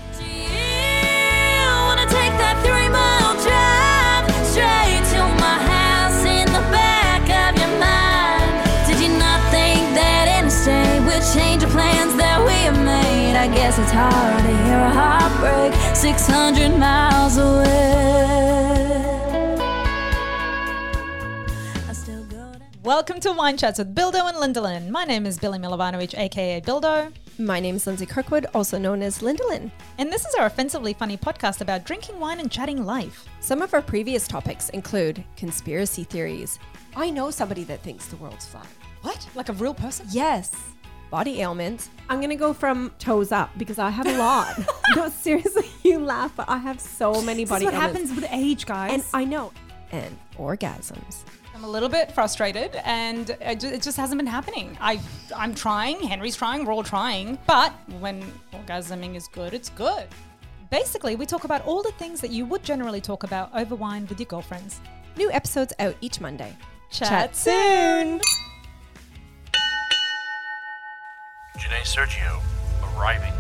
Change 11.36 11.63
of 11.63 11.69
plans 11.69 12.15
that 12.15 12.43
we 12.43 12.52
have 12.65 12.84
made. 12.84 13.36
I 13.36 13.47
guess 13.47 13.78
it's 13.78 13.91
hard 13.91 14.43
to 14.43 14.63
hear 14.65 14.80
a 14.80 14.89
heartbreak 14.89 15.95
600 15.95 16.78
miles 16.78 17.38
away. 17.38 18.50
Welcome 22.91 23.21
to 23.21 23.32
Wine 23.32 23.56
Chats 23.56 23.80
with 23.80 23.95
Bildo 23.95 24.19
and 24.27 24.36
Lindelin. 24.36 24.89
My 24.89 25.06
name 25.06 25.25
is 25.25 25.39
Billy 25.39 25.58
Milovanovic, 25.58 26.13
aka 26.19 26.60
Bildo. 26.60 27.13
My 27.39 27.58
name 27.58 27.77
is 27.77 27.88
Lindsay 27.88 28.06
Kirkwood, 28.06 28.47
also 28.54 28.77
known 28.77 29.01
as 29.01 29.19
Lindelin. 29.19 29.71
And 29.97 30.12
this 30.12 30.25
is 30.25 30.36
our 30.36 30.45
offensively 30.45 30.91
funny 30.91 31.15
podcast 31.15 31.62
about 31.62 31.86
drinking 31.86 32.19
wine 32.19 32.41
and 32.41 32.51
chatting 32.51 32.86
life. 32.86 33.30
Some 33.39 33.62
of 33.62 33.73
our 33.73 33.82
previous 33.82 34.27
topics 34.27 34.67
include 34.71 35.23
conspiracy 35.38 36.04
theories. 36.04 36.60
I 36.93 37.10
know 37.10 37.32
somebody 37.32 37.63
that 37.63 37.82
thinks 37.82 38.08
the 38.08 38.17
world's 38.17 38.45
flat. 38.45 38.67
What? 39.04 39.25
Like 39.36 39.47
a 39.47 39.54
real 39.54 39.73
person? 39.73 40.08
Yes. 40.10 40.54
Body 41.10 41.39
ailments. 41.39 41.89
I'm 42.10 42.19
going 42.19 42.30
to 42.30 42.36
go 42.36 42.51
from 42.54 42.91
toes 42.99 43.32
up 43.32 43.51
because 43.58 43.80
I 43.80 43.89
have 43.89 44.06
a 44.06 44.17
lot. 44.17 44.60
no, 44.97 45.08
seriously, 45.08 45.69
you 45.89 45.97
laugh, 45.97 46.36
but 46.36 46.49
I 46.49 46.58
have 46.58 46.82
so 46.82 47.21
many 47.21 47.45
body 47.45 47.63
this 47.63 47.73
is 47.73 47.80
what 47.80 47.86
ailments. 47.86 48.10
happens 48.12 48.21
with 48.21 48.30
age, 48.34 48.65
guys. 48.65 48.91
And 48.91 49.04
I 49.13 49.23
know. 49.23 49.54
And 49.91 50.17
orgasms. 50.38 51.23
I'm 51.54 51.63
a 51.63 51.69
little 51.69 51.89
bit 51.89 52.12
frustrated, 52.12 52.75
and 52.86 53.38
it 53.41 53.60
just 53.60 53.97
hasn't 53.97 54.17
been 54.17 54.27
happening. 54.27 54.77
I, 54.80 54.99
I'm 55.36 55.54
trying. 55.54 55.99
Henry's 56.01 56.36
trying. 56.36 56.65
We're 56.65 56.73
all 56.73 56.84
trying. 56.84 57.38
But 57.45 57.73
when 57.99 58.23
orgasming 58.54 59.15
is 59.15 59.27
good, 59.27 59.54
it's 59.54 59.69
good. 59.69 60.08
Basically, 60.69 61.15
we 61.15 61.25
talk 61.25 61.43
about 61.43 61.65
all 61.65 61.84
the 61.84 61.91
things 61.93 62.21
that 62.21 62.32
you 62.32 62.45
would 62.45 62.63
generally 62.63 63.01
talk 63.01 63.23
about 63.23 63.51
over 63.54 63.75
wine 63.75 64.08
with 64.08 64.19
your 64.19 64.27
girlfriends. 64.27 64.80
New 65.17 65.30
episodes 65.32 65.73
out 65.80 65.95
each 65.99 66.21
Monday. 66.21 66.56
Chat 66.89 67.36
soon. 67.36 68.21
Janae 71.58 71.84
Sergio, 71.84 72.41
arriving. 72.95 73.34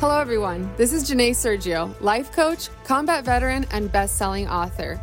Hello, 0.00 0.18
everyone. 0.18 0.68
This 0.76 0.92
is 0.92 1.08
Janae 1.08 1.30
Sergio, 1.30 1.98
life 2.00 2.32
coach, 2.32 2.68
combat 2.84 3.24
veteran, 3.24 3.64
and 3.70 3.90
best 3.92 4.16
selling 4.16 4.48
author. 4.48 5.00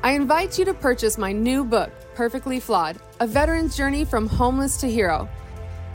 I 0.00 0.12
invite 0.12 0.56
you 0.60 0.64
to 0.66 0.74
purchase 0.74 1.18
my 1.18 1.32
new 1.32 1.64
book, 1.64 1.90
Perfectly 2.14 2.60
Flawed 2.60 2.98
A 3.18 3.26
Veteran's 3.26 3.76
Journey 3.76 4.04
from 4.04 4.28
Homeless 4.28 4.76
to 4.76 4.88
Hero. 4.88 5.28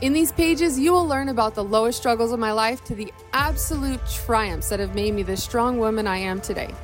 In 0.02 0.12
these 0.12 0.30
pages, 0.30 0.78
you 0.78 0.92
will 0.92 1.06
learn 1.06 1.30
about 1.30 1.54
the 1.54 1.64
lowest 1.64 2.00
struggles 2.00 2.30
of 2.30 2.38
my 2.38 2.52
life 2.52 2.84
to 2.84 2.94
the 2.94 3.10
absolute 3.32 4.06
triumphs 4.06 4.68
that 4.68 4.78
have 4.78 4.94
made 4.94 5.14
me 5.14 5.22
the 5.22 5.38
strong 5.38 5.78
woman 5.78 6.06
I 6.06 6.18
am 6.18 6.42
today. 6.42 6.74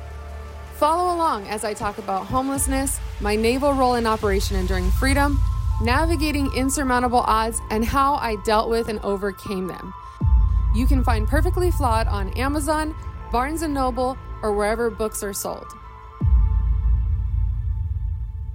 Follow 0.77 1.15
along 1.15 1.45
as 1.47 1.63
I 1.63 1.75
talk 1.75 1.99
about 1.99 2.25
homelessness, 2.25 2.99
my 3.19 3.35
naval 3.35 3.73
role 3.73 3.95
in 3.95 4.07
Operation 4.07 4.57
Enduring 4.57 4.89
Freedom, 4.89 5.39
navigating 5.83 6.51
insurmountable 6.55 7.19
odds, 7.19 7.61
and 7.69 7.85
how 7.85 8.15
I 8.15 8.37
dealt 8.45 8.67
with 8.67 8.89
and 8.89 8.99
overcame 9.01 9.67
them. 9.67 9.93
You 10.73 10.87
can 10.87 11.03
find 11.03 11.27
Perfectly 11.27 11.69
Flawed 11.69 12.07
on 12.07 12.33
Amazon, 12.33 12.95
Barnes 13.31 13.61
& 13.61 13.67
Noble, 13.67 14.17
or 14.41 14.53
wherever 14.53 14.89
books 14.89 15.21
are 15.21 15.33
sold. 15.33 15.67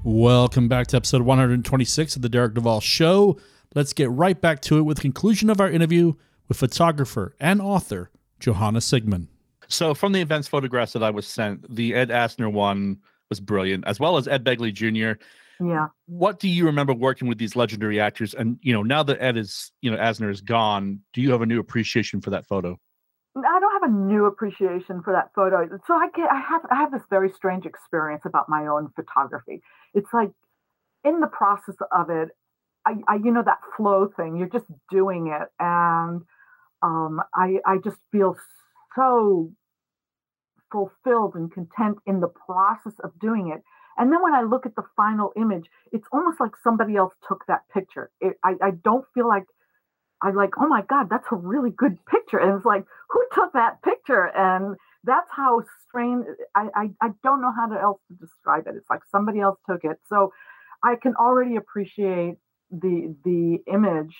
Welcome 0.07 0.69
back 0.69 0.87
to 0.89 0.97
episode 0.97 1.23
126 1.23 2.15
of 2.15 2.23
the 2.23 2.29
Derek 2.29 2.55
Duval 2.55 2.81
Show. 2.81 3.41
Let's 3.75 3.93
get 3.93 4.09
right 4.09 4.41
back 4.41 4.63
to 4.63 4.79
it 4.79 4.83
with 4.83 4.99
the 4.99 5.01
conclusion 5.01 5.51
of 5.51 5.61
our 5.61 5.69
interview 5.69 6.13
with 6.47 6.59
photographer 6.59 7.35
and 7.41 7.61
author 7.61 8.13
Johanna 8.39 8.79
Siegmann. 8.79 9.27
So, 9.67 9.95
from 9.95 10.13
the 10.13 10.21
events 10.21 10.47
photographs 10.47 10.93
that 10.93 11.03
I 11.03 11.11
was 11.11 11.27
sent, 11.27 11.75
the 11.75 11.93
Ed 11.93 12.11
Asner 12.11 12.53
one 12.53 12.99
was 13.31 13.41
brilliant, 13.41 13.85
as 13.89 13.99
well 13.99 14.17
as 14.17 14.29
Ed 14.29 14.45
Begley 14.45 14.73
Jr. 14.73 15.21
Yeah. 15.61 15.89
What 16.07 16.39
do 16.39 16.49
you 16.49 16.67
remember 16.67 16.95
working 16.95 17.27
with 17.27 17.39
these 17.39 17.57
legendary 17.57 17.99
actors? 17.99 18.33
And 18.33 18.61
you 18.63 18.73
know, 18.73 18.85
now 18.85 19.03
that 19.03 19.21
Ed 19.21 19.37
is, 19.37 19.73
you 19.83 19.91
know, 19.91 19.97
Asner 19.97 20.31
is 20.31 20.41
gone, 20.41 21.01
do 21.15 21.21
you 21.21 21.33
have 21.33 21.43
a 21.43 21.47
new 21.47 21.59
appreciation 21.59 22.21
for 22.21 22.31
that 22.31 22.47
photo? 22.47 22.79
I 23.37 23.61
don't 23.61 23.83
have 23.83 23.91
a 23.91 23.93
new 23.93 24.27
appreciation 24.27 25.03
for 25.03 25.13
that 25.13 25.31
photo. 25.35 25.69
So 25.87 25.95
I 25.95 26.11
get 26.15 26.31
I 26.31 26.41
have 26.41 26.63
I 26.71 26.77
have 26.77 26.93
this 26.93 27.03
very 27.11 27.31
strange 27.31 27.67
experience 27.67 28.23
about 28.25 28.49
my 28.49 28.69
own 28.69 28.91
photography. 28.95 29.63
It's 29.97 30.13
like 30.15 30.31
in 31.05 31.21
the 31.21 31.27
process 31.29 31.77
of 31.93 32.11
it, 32.11 32.31
I, 32.87 32.95
I 33.09 33.17
you 33.17 33.33
know 33.33 33.43
that 33.45 33.59
flow 33.77 34.09
thing. 34.17 34.37
You're 34.37 34.49
just 34.49 34.67
doing 34.91 35.29
it, 35.29 35.49
and 35.59 36.23
um, 36.83 37.21
I 37.35 37.57
I 37.67 37.79
just 37.85 37.99
feel 38.13 38.37
so 38.97 39.51
fulfilled 40.73 41.35
and 41.35 41.53
content 41.53 41.99
in 42.07 42.21
the 42.21 42.29
process 42.29 42.95
of 43.03 43.19
doing 43.21 43.53
it. 43.55 43.63
And 43.99 44.13
then 44.13 44.23
when 44.23 44.35
I 44.35 44.43
look 44.43 44.67
at 44.67 44.77
the 44.77 44.85
final 44.97 45.33
image, 45.37 45.67
it's 45.93 46.07
almost 46.13 46.39
like 46.41 46.53
somebody 46.63 46.97
else 46.97 47.15
took 47.27 47.45
that 47.49 47.63
picture. 47.73 48.11
It, 48.21 48.35
I 48.45 48.55
I 48.63 48.71
don't 48.85 49.07
feel 49.15 49.29
like 49.29 49.45
I'm 50.23 50.35
like, 50.35 50.51
oh 50.61 50.67
my 50.69 50.83
God, 50.83 51.09
that's 51.11 51.27
a 51.33 51.37
really 51.37 51.71
good 51.71 51.99
picture. 52.07 52.39
And 52.39 52.55
it's 52.57 52.67
like, 52.67 52.85
who 53.11 53.25
took 53.35 53.53
that 53.53 53.83
picture? 53.83 54.31
And 54.37 54.77
that's 55.05 55.29
how 55.31 55.61
I, 55.97 56.69
I, 56.75 56.91
I 57.03 57.09
don't 57.23 57.41
know 57.41 57.53
how 57.57 57.67
to 57.67 57.81
else 57.81 58.01
to 58.09 58.15
describe 58.15 58.67
it. 58.67 58.75
It's 58.77 58.91
like 58.91 59.01
somebody 59.11 59.41
else 59.41 59.59
took 59.69 59.85
it. 59.85 59.99
So 60.09 60.33
I 60.83 60.95
can 61.01 61.15
already 61.17 61.57
appreciate 61.57 62.37
the 62.71 63.15
the 63.25 63.59
image 63.73 64.17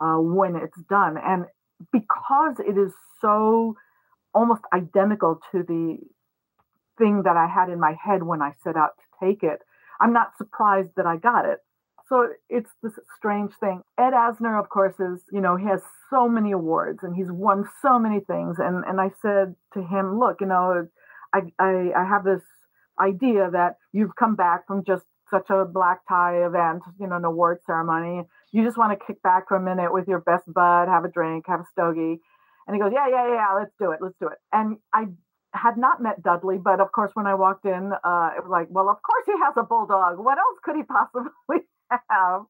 uh, 0.00 0.16
when 0.16 0.56
it's 0.56 0.78
done. 0.88 1.16
And 1.18 1.44
because 1.92 2.56
it 2.60 2.78
is 2.78 2.92
so 3.20 3.74
almost 4.34 4.62
identical 4.72 5.40
to 5.52 5.62
the 5.62 5.98
thing 6.98 7.22
that 7.24 7.36
I 7.36 7.46
had 7.46 7.68
in 7.68 7.80
my 7.80 7.94
head 8.02 8.22
when 8.22 8.42
I 8.42 8.52
set 8.62 8.76
out 8.76 8.90
to 8.98 9.26
take 9.26 9.42
it, 9.42 9.60
I'm 10.00 10.12
not 10.12 10.36
surprised 10.38 10.90
that 10.96 11.06
I 11.06 11.16
got 11.16 11.46
it. 11.46 11.58
So 12.08 12.28
it's 12.48 12.70
this 12.82 12.98
strange 13.16 13.52
thing. 13.60 13.82
Ed 13.96 14.12
Asner, 14.12 14.58
of 14.58 14.68
course, 14.68 14.94
is, 14.98 15.22
you 15.30 15.40
know, 15.40 15.56
he 15.56 15.66
has 15.66 15.80
so 16.10 16.28
many 16.28 16.50
awards 16.50 17.00
and 17.02 17.14
he's 17.14 17.30
won 17.30 17.68
so 17.82 17.98
many 17.98 18.20
things. 18.20 18.56
And 18.58 18.84
and 18.84 19.00
I 19.00 19.10
said 19.22 19.54
to 19.74 19.82
him, 19.82 20.18
look, 20.18 20.40
you 20.40 20.48
know, 20.48 20.88
I 21.34 21.40
I, 21.58 21.92
I 21.96 22.04
have 22.04 22.24
this 22.24 22.42
idea 23.00 23.50
that 23.50 23.76
you've 23.92 24.16
come 24.16 24.36
back 24.36 24.66
from 24.66 24.84
just 24.84 25.04
such 25.30 25.48
a 25.50 25.64
black 25.64 26.00
tie 26.08 26.44
event, 26.44 26.82
you 26.98 27.06
know, 27.06 27.16
an 27.16 27.24
award 27.24 27.58
ceremony. 27.64 28.24
You 28.52 28.64
just 28.64 28.76
want 28.76 28.98
to 28.98 29.06
kick 29.06 29.22
back 29.22 29.48
for 29.48 29.56
a 29.56 29.62
minute 29.62 29.92
with 29.92 30.08
your 30.08 30.20
best 30.20 30.44
bud, 30.52 30.88
have 30.88 31.04
a 31.04 31.08
drink, 31.08 31.44
have 31.46 31.60
a 31.60 31.66
stogie. 31.70 32.20
And 32.66 32.74
he 32.74 32.80
goes, 32.80 32.92
Yeah, 32.94 33.08
yeah, 33.08 33.28
yeah, 33.32 33.54
let's 33.58 33.72
do 33.78 33.92
it. 33.92 34.00
Let's 34.02 34.16
do 34.20 34.26
it. 34.28 34.38
And 34.52 34.78
I 34.92 35.06
had 35.52 35.76
not 35.76 36.02
met 36.02 36.22
Dudley, 36.22 36.58
but 36.58 36.80
of 36.80 36.92
course, 36.92 37.10
when 37.14 37.26
I 37.26 37.34
walked 37.34 37.64
in, 37.64 37.92
uh, 37.92 38.30
it 38.36 38.42
was 38.42 38.50
like, 38.50 38.68
well, 38.70 38.88
of 38.88 39.02
course 39.02 39.24
he 39.26 39.32
has 39.42 39.54
a 39.56 39.62
bulldog. 39.62 40.18
What 40.18 40.38
else 40.38 40.58
could 40.62 40.76
he 40.76 40.82
possibly 40.96 41.66
have? 42.08 42.42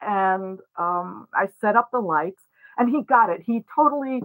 And 0.00 0.58
um, 0.76 1.28
I 1.34 1.46
set 1.60 1.76
up 1.76 1.90
the 1.92 2.00
lights, 2.00 2.42
and 2.76 2.88
he 2.88 3.02
got 3.02 3.30
it. 3.30 3.42
He 3.46 3.64
totally, 3.74 4.22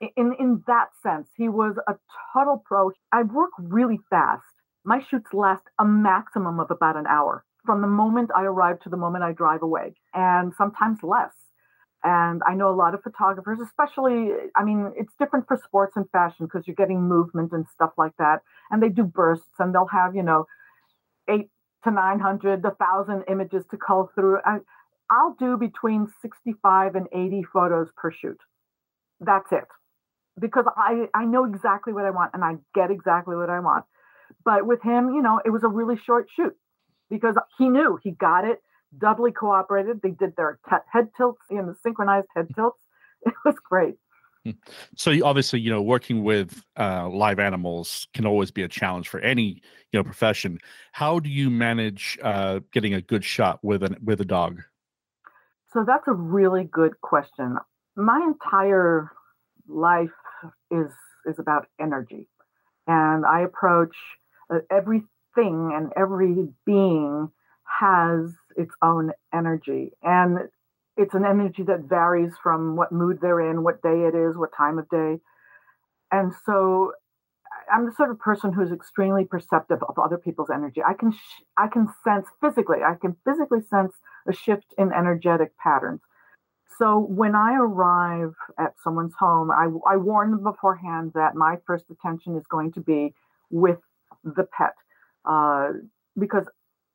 in 0.00 0.34
in 0.38 0.62
that 0.66 0.88
sense, 1.02 1.28
he 1.36 1.48
was 1.48 1.76
a 1.86 1.94
total 2.32 2.62
pro. 2.64 2.90
I 3.12 3.22
work 3.22 3.50
really 3.58 3.98
fast. 4.08 4.42
My 4.84 5.00
shoots 5.10 5.32
last 5.32 5.62
a 5.78 5.84
maximum 5.84 6.58
of 6.58 6.70
about 6.70 6.96
an 6.96 7.06
hour 7.06 7.44
from 7.66 7.82
the 7.82 7.86
moment 7.86 8.30
I 8.34 8.44
arrive 8.44 8.80
to 8.80 8.88
the 8.88 8.96
moment 8.96 9.24
I 9.24 9.32
drive 9.32 9.62
away, 9.62 9.94
and 10.14 10.52
sometimes 10.56 10.98
less. 11.02 11.32
And 12.02 12.40
I 12.46 12.54
know 12.54 12.70
a 12.70 12.74
lot 12.74 12.94
of 12.94 13.02
photographers, 13.02 13.58
especially, 13.60 14.30
I 14.56 14.64
mean, 14.64 14.90
it's 14.96 15.12
different 15.18 15.46
for 15.46 15.60
sports 15.62 15.92
and 15.96 16.08
fashion 16.10 16.46
because 16.46 16.66
you're 16.66 16.74
getting 16.74 17.02
movement 17.02 17.52
and 17.52 17.66
stuff 17.68 17.90
like 17.98 18.12
that. 18.18 18.38
And 18.70 18.82
they 18.82 18.88
do 18.88 19.04
bursts 19.04 19.52
and 19.58 19.74
they'll 19.74 19.86
have, 19.86 20.16
you 20.16 20.22
know, 20.22 20.46
eight 21.28 21.50
to 21.84 21.90
900, 21.90 22.64
a 22.64 22.70
thousand 22.70 23.24
images 23.28 23.64
to 23.70 23.76
cull 23.76 24.10
through. 24.14 24.38
I, 24.46 24.58
I'll 25.10 25.36
do 25.38 25.58
between 25.58 26.08
65 26.22 26.94
and 26.94 27.06
80 27.12 27.42
photos 27.52 27.88
per 27.96 28.10
shoot. 28.10 28.40
That's 29.20 29.52
it. 29.52 29.64
Because 30.40 30.64
I, 30.76 31.08
I 31.14 31.24
know 31.24 31.44
exactly 31.44 31.92
what 31.92 32.04
I 32.04 32.10
want 32.10 32.30
and 32.34 32.42
I 32.42 32.56
get 32.74 32.90
exactly 32.90 33.36
what 33.36 33.50
I 33.50 33.60
want. 33.60 33.84
But 34.44 34.66
with 34.66 34.82
him, 34.82 35.10
you 35.10 35.22
know, 35.22 35.40
it 35.44 35.50
was 35.50 35.62
a 35.62 35.68
really 35.68 35.96
short 35.96 36.28
shoot 36.34 36.56
because 37.10 37.36
he 37.58 37.68
knew 37.68 37.98
he 38.02 38.12
got 38.12 38.44
it. 38.44 38.62
Dudley 38.96 39.32
cooperated. 39.32 40.00
They 40.02 40.10
did 40.10 40.34
their 40.36 40.58
head 40.92 41.10
tilts, 41.16 41.42
you 41.50 41.58
know, 41.58 41.74
synchronized 41.82 42.28
head 42.34 42.48
tilts. 42.54 42.80
It 43.26 43.34
was 43.44 43.56
great. 43.62 43.96
So 44.96 45.12
obviously, 45.22 45.60
you 45.60 45.70
know, 45.70 45.82
working 45.82 46.24
with 46.24 46.64
uh, 46.78 47.08
live 47.10 47.38
animals 47.38 48.08
can 48.14 48.26
always 48.26 48.50
be 48.50 48.62
a 48.62 48.68
challenge 48.68 49.08
for 49.08 49.20
any 49.20 49.60
you 49.92 49.98
know 49.98 50.04
profession. 50.04 50.58
How 50.92 51.18
do 51.20 51.28
you 51.28 51.50
manage 51.50 52.18
uh, 52.22 52.60
getting 52.72 52.94
a 52.94 53.02
good 53.02 53.24
shot 53.24 53.62
with 53.62 53.82
an 53.82 53.96
with 54.02 54.20
a 54.20 54.24
dog? 54.24 54.62
So 55.72 55.84
that's 55.86 56.08
a 56.08 56.12
really 56.12 56.64
good 56.64 57.00
question. 57.02 57.56
My 57.96 58.18
entire 58.26 59.12
life 59.68 60.10
is 60.70 60.92
is 61.26 61.38
about 61.38 61.66
energy, 61.80 62.28
and 62.86 63.26
I 63.26 63.40
approach 63.40 63.96
uh, 64.52 64.58
everything 64.70 65.06
and 65.36 65.92
every 65.96 66.48
being 66.66 67.30
has 67.80 68.32
its 68.56 68.74
own 68.82 69.12
energy, 69.34 69.92
and 70.02 70.48
it's 70.96 71.14
an 71.14 71.24
energy 71.24 71.62
that 71.64 71.80
varies 71.88 72.32
from 72.42 72.76
what 72.76 72.92
mood 72.92 73.20
they're 73.20 73.50
in, 73.50 73.62
what 73.62 73.82
day 73.82 74.02
it 74.08 74.14
is, 74.14 74.36
what 74.36 74.50
time 74.56 74.78
of 74.78 74.88
day, 74.90 75.18
and 76.12 76.32
so 76.44 76.92
I'm 77.72 77.86
the 77.86 77.92
sort 77.92 78.10
of 78.10 78.18
person 78.18 78.52
who's 78.52 78.72
extremely 78.72 79.24
perceptive 79.24 79.82
of 79.88 79.98
other 79.98 80.18
people's 80.18 80.50
energy. 80.50 80.82
I 80.82 80.94
can 80.94 81.12
sh- 81.12 81.42
I 81.56 81.68
can 81.68 81.88
sense 82.04 82.26
physically, 82.40 82.78
I 82.84 82.94
can 82.94 83.16
physically 83.24 83.60
sense 83.62 83.94
a 84.26 84.32
shift 84.32 84.74
in 84.78 84.92
energetic 84.92 85.56
patterns. 85.58 86.00
So 86.78 86.98
when 86.98 87.34
I 87.34 87.56
arrive 87.56 88.34
at 88.58 88.74
someone's 88.82 89.14
home, 89.18 89.50
I, 89.50 89.68
I 89.88 89.96
warn 89.96 90.30
them 90.30 90.42
beforehand 90.42 91.12
that 91.14 91.34
my 91.34 91.56
first 91.66 91.84
attention 91.90 92.36
is 92.36 92.44
going 92.48 92.72
to 92.72 92.80
be 92.80 93.14
with 93.50 93.78
the 94.24 94.44
pet, 94.44 94.74
uh, 95.24 95.72
because 96.18 96.44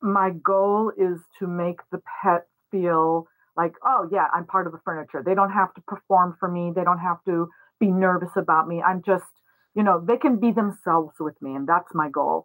my 0.00 0.30
goal 0.30 0.92
is 0.96 1.20
to 1.38 1.46
make 1.46 1.80
the 1.92 2.02
pet 2.22 2.46
feel 2.70 3.28
like, 3.56 3.74
oh 3.84 4.08
yeah, 4.12 4.26
I'm 4.34 4.46
part 4.46 4.66
of 4.66 4.72
the 4.72 4.80
furniture. 4.84 5.22
They 5.24 5.34
don't 5.34 5.52
have 5.52 5.72
to 5.74 5.80
perform 5.82 6.36
for 6.38 6.48
me. 6.50 6.72
They 6.74 6.84
don't 6.84 6.98
have 6.98 7.22
to 7.24 7.48
be 7.78 7.86
nervous 7.86 8.30
about 8.36 8.68
me. 8.68 8.82
I'm 8.82 9.02
just 9.02 9.24
you 9.76 9.82
know 9.82 10.02
they 10.04 10.16
can 10.16 10.40
be 10.40 10.50
themselves 10.50 11.14
with 11.20 11.40
me 11.40 11.54
and 11.54 11.68
that's 11.68 11.94
my 11.94 12.08
goal 12.08 12.44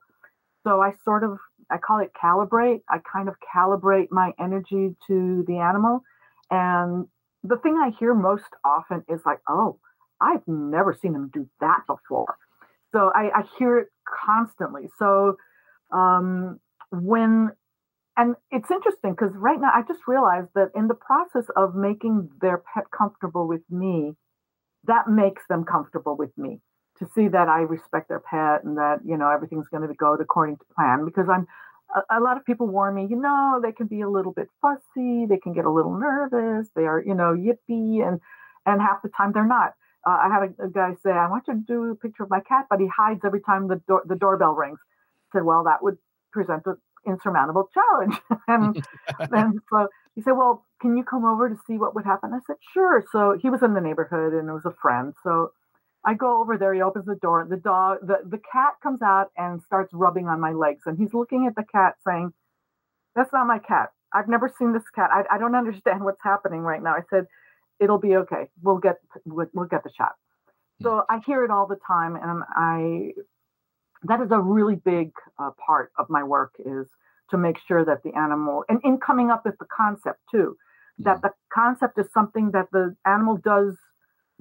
so 0.64 0.82
i 0.82 0.92
sort 1.04 1.24
of 1.24 1.38
i 1.72 1.78
call 1.78 2.00
it 2.00 2.12
calibrate 2.22 2.82
i 2.90 3.00
kind 3.12 3.28
of 3.28 3.36
calibrate 3.56 4.12
my 4.12 4.34
energy 4.40 4.94
to 5.08 5.44
the 5.48 5.58
animal 5.58 6.04
and 6.52 7.08
the 7.44 7.58
thing 7.58 7.78
i 7.78 7.92
hear 8.00 8.14
most 8.14 8.52
often 8.66 9.04
is 9.10 9.22
like 9.26 9.40
oh 9.50 9.80
i've 10.22 10.48
never 10.48 10.94
seen 10.94 11.14
them 11.14 11.30
do 11.34 11.48
that 11.60 11.82
before. 11.88 12.38
So 12.92 13.12
i, 13.16 13.30
I 13.40 13.44
hear 13.58 13.80
it 13.80 13.88
constantly. 14.26 14.90
So 15.00 15.38
Um, 15.92 16.60
when 16.92 17.52
and 18.18 18.36
it's 18.52 18.70
interesting 18.72 19.12
because 19.12 19.34
right 19.36 19.60
now 19.60 19.72
I 19.74 19.84
just 19.88 20.02
realized 20.08 20.50
that 20.56 20.70
in 20.76 20.88
the 20.88 20.96
process 20.96 21.46
of 21.56 21.76
making 21.76 22.30
their 22.42 22.62
pet 22.74 22.86
comfortable 22.92 23.48
with 23.48 23.62
me, 23.70 24.14
that 24.86 25.08
makes 25.10 25.44
them 25.50 25.64
comfortable 25.64 26.16
with 26.18 26.36
me 26.38 26.60
to 27.00 27.08
see 27.16 27.28
that 27.30 27.48
I 27.48 27.62
respect 27.62 28.10
their 28.10 28.20
pet 28.20 28.64
and 28.64 28.78
that 28.78 29.00
you 29.06 29.18
know 29.18 29.30
everything's 29.30 29.68
going 29.70 29.88
to 29.88 29.94
go 29.96 30.14
according 30.16 30.58
to 30.58 30.66
plan 30.76 31.06
because 31.06 31.28
I'm 31.30 31.48
a, 31.96 32.18
a, 32.18 32.20
lot 32.20 32.38
of 32.38 32.46
people 32.46 32.68
warn 32.68 32.96
me 32.96 33.08
you 33.10 33.20
know 33.20 33.60
they 33.62 33.72
can 33.72 33.88
be 33.88 34.02
a 34.02 34.10
little 34.10 34.32
bit 34.32 34.48
fussy 34.62 35.26
they 35.26 35.38
can 35.38 35.54
get 35.54 35.66
a 35.66 35.72
little 35.72 35.98
nervous 35.98 36.68
they 36.76 36.84
are 36.84 37.02
you 37.06 37.14
know 37.14 37.34
yippy 37.34 38.06
and 38.06 38.20
and 38.66 38.82
half 38.82 39.02
the 39.02 39.10
time 39.10 39.32
they're 39.34 39.46
not. 39.46 39.74
Uh, 40.08 40.18
I 40.24 40.30
had 40.30 40.44
a, 40.44 40.66
a, 40.66 40.70
guy 40.70 40.96
say 41.04 41.12
I 41.12 41.30
want 41.30 41.46
you 41.48 41.54
to 41.54 41.60
do 41.60 41.92
a 41.92 41.96
picture 41.96 42.24
of 42.24 42.30
my 42.30 42.40
cat 42.40 42.66
but 42.70 42.80
he 42.80 42.88
hides 42.88 43.22
every 43.24 43.42
time 43.42 43.68
the 43.68 43.82
door 43.88 44.04
the 44.06 44.16
doorbell 44.16 44.54
rings. 44.54 44.80
I 45.34 45.38
said 45.38 45.46
well 45.46 45.64
that 45.66 45.84
would 45.84 45.98
present 46.32 46.64
an 46.66 46.78
insurmountable 47.08 47.70
challenge. 47.74 48.16
And 48.48 48.84
and 49.32 49.60
so 49.70 49.88
he 50.16 50.22
said 50.22 50.34
well 50.34 50.66
can 50.82 50.98
you 50.98 51.04
come 51.04 51.26
over 51.26 51.50
to 51.50 51.56
see 51.68 51.78
what 51.78 51.94
would 51.96 52.06
happen? 52.06 52.32
I 52.34 52.40
said 52.48 52.58
sure. 52.74 53.04
So 53.12 53.38
he 53.42 53.50
was 53.50 53.62
in 53.62 53.74
the 53.74 53.82
neighborhood 53.82 54.34
and 54.34 54.50
it 54.50 54.54
was 54.54 54.66
a 54.66 54.74
friend. 54.82 55.14
So 55.24 55.52
I 56.04 56.14
go 56.16 56.42
over 56.42 56.58
there. 56.58 56.74
He 56.74 56.82
opens 56.82 57.06
the 57.06 57.16
door. 57.16 57.46
The 57.50 57.58
dog, 57.58 58.00
the, 58.02 58.18
the 58.28 58.40
cat 58.52 58.74
comes 58.82 59.02
out 59.02 59.32
and 59.38 59.62
starts 59.62 59.94
rubbing 59.94 60.28
on 60.28 60.40
my 60.40 60.52
legs. 60.52 60.82
And 60.86 60.98
he's 60.98 61.14
looking 61.14 61.46
at 61.48 61.56
the 61.56 61.66
cat 61.72 61.96
saying, 62.06 62.34
That's 63.16 63.32
not 63.32 63.48
my 63.48 63.60
cat. 63.60 63.90
I've 64.14 64.28
never 64.28 64.52
seen 64.58 64.74
this 64.74 64.90
cat. 64.94 65.10
I, 65.12 65.24
I 65.36 65.38
don't 65.38 65.56
understand 65.64 66.04
what's 66.04 66.22
happening 66.24 66.62
right 66.62 66.82
now. 66.82 66.94
I 66.94 67.02
said, 67.10 67.26
It'll 67.80 68.00
be 68.00 68.16
okay. 68.16 68.48
We'll 68.62 68.78
get 68.78 68.98
we'll, 69.26 69.48
we'll 69.54 69.68
get 69.68 69.84
the 69.84 69.92
shot. 69.96 70.14
So 70.82 71.04
I 71.10 71.20
hear 71.26 71.44
it 71.44 71.52
all 71.52 71.68
the 71.68 71.80
time, 71.86 72.16
and 72.16 72.44
I 72.56 73.12
that 74.04 74.20
is 74.22 74.32
a 74.32 74.40
really 74.40 74.76
big 74.76 75.12
uh, 75.38 75.52
part 75.64 75.92
of 76.00 76.10
my 76.10 76.24
work 76.24 76.54
is 76.60 76.88
to 77.30 77.38
make 77.38 77.58
sure 77.68 77.86
that 77.86 78.02
the 78.04 78.12
animal 78.18 78.64
and 78.68 78.80
in 78.84 78.98
coming 78.98 79.30
up 79.30 79.46
with 79.46 79.58
the 79.60 79.66
concept 79.66 80.20
too, 80.30 80.58
that 80.98 81.22
the 81.22 81.32
concept 81.54 82.00
is 82.00 82.08
something 82.14 82.52
that 82.52 82.68
the 82.72 82.96
animal 83.06 83.38
does 83.38 83.78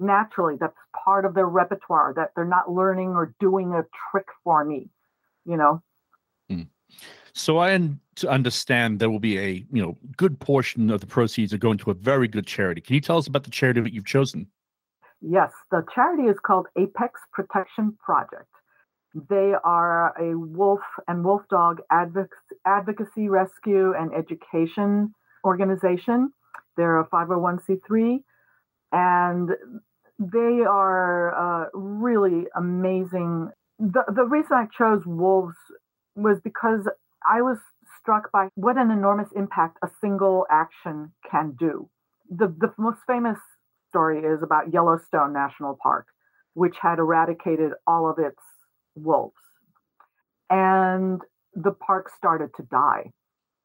naturally. 0.01 0.55
That's 0.59 0.75
part 1.05 1.25
of 1.25 1.33
their 1.33 1.47
repertoire, 1.47 2.13
that 2.15 2.31
they're 2.35 2.45
not 2.45 2.71
learning 2.71 3.09
or 3.09 3.33
doing 3.39 3.73
a 3.73 3.85
trick 4.11 4.27
for 4.43 4.65
me, 4.65 4.89
you 5.45 5.57
know? 5.57 5.81
Mm. 6.51 6.67
So 7.33 7.59
I 7.59 7.77
to 8.15 8.29
understand 8.29 8.99
there 8.99 9.09
will 9.09 9.19
be 9.19 9.37
a 9.39 9.65
you 9.71 9.81
know 9.81 9.97
good 10.17 10.39
portion 10.39 10.89
of 10.89 10.99
the 10.99 11.07
proceeds 11.07 11.53
are 11.53 11.57
going 11.57 11.77
to 11.79 11.91
a 11.91 11.93
very 11.93 12.27
good 12.27 12.45
charity. 12.45 12.81
Can 12.81 12.95
you 12.95 13.01
tell 13.01 13.17
us 13.17 13.27
about 13.27 13.43
the 13.43 13.51
charity 13.51 13.81
that 13.81 13.93
you've 13.93 14.05
chosen? 14.05 14.47
Yes, 15.21 15.51
the 15.69 15.85
charity 15.93 16.23
is 16.23 16.37
called 16.45 16.67
Apex 16.77 17.19
Protection 17.31 17.97
Project. 18.03 18.47
They 19.29 19.53
are 19.63 20.13
a 20.19 20.37
wolf 20.37 20.81
and 21.07 21.23
wolf 21.23 21.43
dog 21.49 21.81
advocacy, 21.91 23.29
rescue, 23.29 23.93
and 23.93 24.13
education 24.13 25.13
organization. 25.43 26.31
They're 26.77 26.99
a 26.99 27.07
501c3, 27.07 28.23
and 28.91 29.51
they 30.21 30.63
are 30.67 31.33
uh, 31.33 31.69
really 31.73 32.45
amazing. 32.55 33.49
The, 33.79 34.03
the 34.13 34.23
reason 34.23 34.51
I 34.53 34.67
chose 34.77 35.01
wolves 35.05 35.55
was 36.15 36.37
because 36.43 36.87
I 37.27 37.41
was 37.41 37.57
struck 37.99 38.31
by 38.31 38.49
what 38.55 38.77
an 38.77 38.91
enormous 38.91 39.29
impact 39.35 39.79
a 39.83 39.87
single 39.99 40.45
action 40.51 41.11
can 41.29 41.55
do. 41.59 41.89
The, 42.29 42.47
the 42.47 42.71
most 42.77 42.99
famous 43.07 43.39
story 43.89 44.19
is 44.19 44.43
about 44.43 44.71
Yellowstone 44.71 45.33
National 45.33 45.77
Park, 45.81 46.07
which 46.53 46.75
had 46.81 46.99
eradicated 46.99 47.71
all 47.87 48.09
of 48.09 48.19
its 48.19 48.41
wolves. 48.95 49.33
And 50.51 51.21
the 51.55 51.71
park 51.71 52.11
started 52.15 52.51
to 52.57 52.63
die 52.63 53.11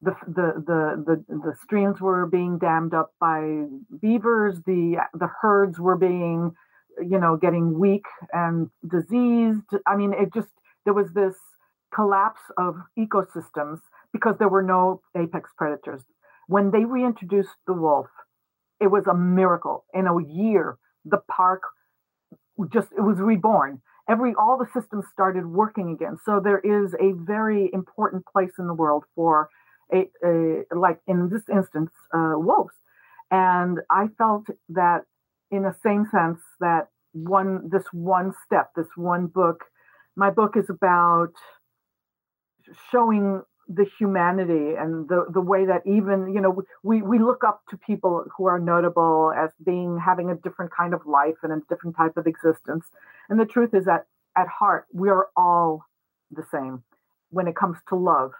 the, 0.01 0.15
the 0.27 1.03
the 1.05 1.25
the 1.27 1.55
streams 1.63 1.99
were 1.99 2.25
being 2.27 2.59
dammed 2.59 2.93
up 2.93 3.13
by 3.19 3.63
beavers 3.99 4.61
the 4.65 4.97
the 5.13 5.29
herds 5.41 5.79
were 5.79 5.97
being 5.97 6.51
you 6.99 7.19
know 7.19 7.35
getting 7.37 7.79
weak 7.79 8.05
and 8.31 8.69
diseased. 8.87 9.65
I 9.87 9.95
mean 9.95 10.13
it 10.13 10.33
just 10.33 10.49
there 10.85 10.93
was 10.93 11.07
this 11.13 11.35
collapse 11.93 12.41
of 12.57 12.75
ecosystems 12.97 13.79
because 14.13 14.35
there 14.37 14.49
were 14.49 14.63
no 14.63 15.01
apex 15.17 15.49
predators. 15.57 16.03
When 16.47 16.71
they 16.71 16.85
reintroduced 16.85 17.57
the 17.65 17.73
wolf 17.73 18.07
it 18.79 18.87
was 18.87 19.07
a 19.07 19.15
miracle. 19.15 19.85
In 19.93 20.05
a 20.05 20.15
year 20.23 20.77
the 21.05 21.21
park 21.27 21.63
just 22.71 22.89
it 22.95 23.01
was 23.01 23.17
reborn. 23.17 23.81
Every 24.07 24.35
all 24.37 24.57
the 24.59 24.79
systems 24.79 25.05
started 25.11 25.47
working 25.47 25.89
again. 25.89 26.17
So 26.23 26.39
there 26.39 26.59
is 26.59 26.93
a 26.93 27.13
very 27.13 27.71
important 27.73 28.25
place 28.31 28.51
in 28.59 28.67
the 28.67 28.73
world 28.75 29.03
for 29.15 29.49
a, 29.93 30.09
a, 30.23 30.63
like 30.75 30.99
in 31.07 31.29
this 31.29 31.43
instance, 31.51 31.91
uh, 32.13 32.33
wolves. 32.35 32.73
And 33.31 33.79
I 33.89 34.07
felt 34.17 34.47
that, 34.69 35.01
in 35.51 35.63
the 35.63 35.75
same 35.83 36.05
sense, 36.11 36.39
that 36.59 36.87
one 37.13 37.69
this 37.69 37.83
one 37.91 38.33
step, 38.45 38.71
this 38.75 38.87
one 38.95 39.27
book, 39.27 39.65
my 40.15 40.29
book 40.29 40.55
is 40.55 40.69
about 40.69 41.33
showing 42.91 43.41
the 43.69 43.85
humanity 43.99 44.75
and 44.75 45.09
the 45.09 45.25
the 45.33 45.41
way 45.41 45.65
that 45.65 45.81
even 45.85 46.33
you 46.33 46.39
know 46.39 46.63
we 46.83 47.01
we 47.01 47.19
look 47.19 47.43
up 47.43 47.61
to 47.69 47.77
people 47.77 48.23
who 48.35 48.45
are 48.45 48.59
notable 48.59 49.33
as 49.35 49.49
being 49.65 49.99
having 49.99 50.29
a 50.29 50.35
different 50.35 50.71
kind 50.71 50.93
of 50.93 51.05
life 51.05 51.35
and 51.43 51.51
a 51.51 51.61
different 51.67 51.95
type 51.95 52.15
of 52.15 52.27
existence 52.27 52.85
and 53.29 53.39
the 53.39 53.45
truth 53.45 53.73
is 53.73 53.83
that 53.83 54.05
at 54.37 54.47
heart 54.47 54.85
we 54.93 55.09
are 55.09 55.27
all 55.35 55.83
the 56.31 56.45
same 56.49 56.81
when 57.29 57.45
it 57.45 57.57
comes 57.57 57.77
to 57.89 57.95
love 57.95 58.31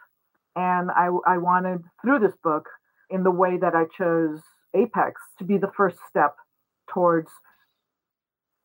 and 0.57 0.89
I, 0.91 1.09
I 1.27 1.37
wanted, 1.37 1.83
through 2.01 2.19
this 2.19 2.35
book, 2.43 2.65
in 3.09 3.23
the 3.23 3.31
way 3.31 3.57
that 3.57 3.75
I 3.75 3.83
chose 3.95 4.39
Apex, 4.75 5.21
to 5.37 5.45
be 5.45 5.57
the 5.57 5.71
first 5.77 5.97
step 6.09 6.35
towards 6.91 7.29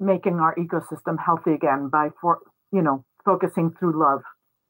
making 0.01 0.41
our 0.41 0.55
ecosystem 0.57 1.17
healthy 1.25 1.53
again 1.53 1.89
by, 1.89 2.09
for, 2.21 2.39
you 2.73 2.81
know, 2.81 3.05
focusing 3.25 3.73
through 3.79 4.01
love 4.01 4.23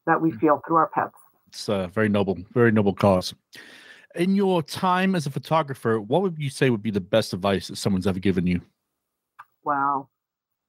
that 0.04 0.20
we 0.20 0.32
mm. 0.32 0.40
feel 0.40 0.60
through 0.66 0.76
our 0.76 0.90
pets. 0.92 1.14
It's 1.46 1.68
a 1.68 1.88
very 1.94 2.08
noble, 2.08 2.38
very 2.52 2.72
noble 2.72 2.92
cause. 2.92 3.34
In 4.16 4.34
your 4.34 4.62
time 4.62 5.14
as 5.14 5.26
a 5.26 5.30
photographer, 5.30 6.00
what 6.00 6.22
would 6.22 6.38
you 6.38 6.50
say 6.50 6.70
would 6.70 6.82
be 6.82 6.90
the 6.90 7.00
best 7.00 7.32
advice 7.32 7.68
that 7.68 7.76
someone's 7.76 8.06
ever 8.06 8.18
given 8.18 8.46
you? 8.46 8.60
Wow. 9.64 10.08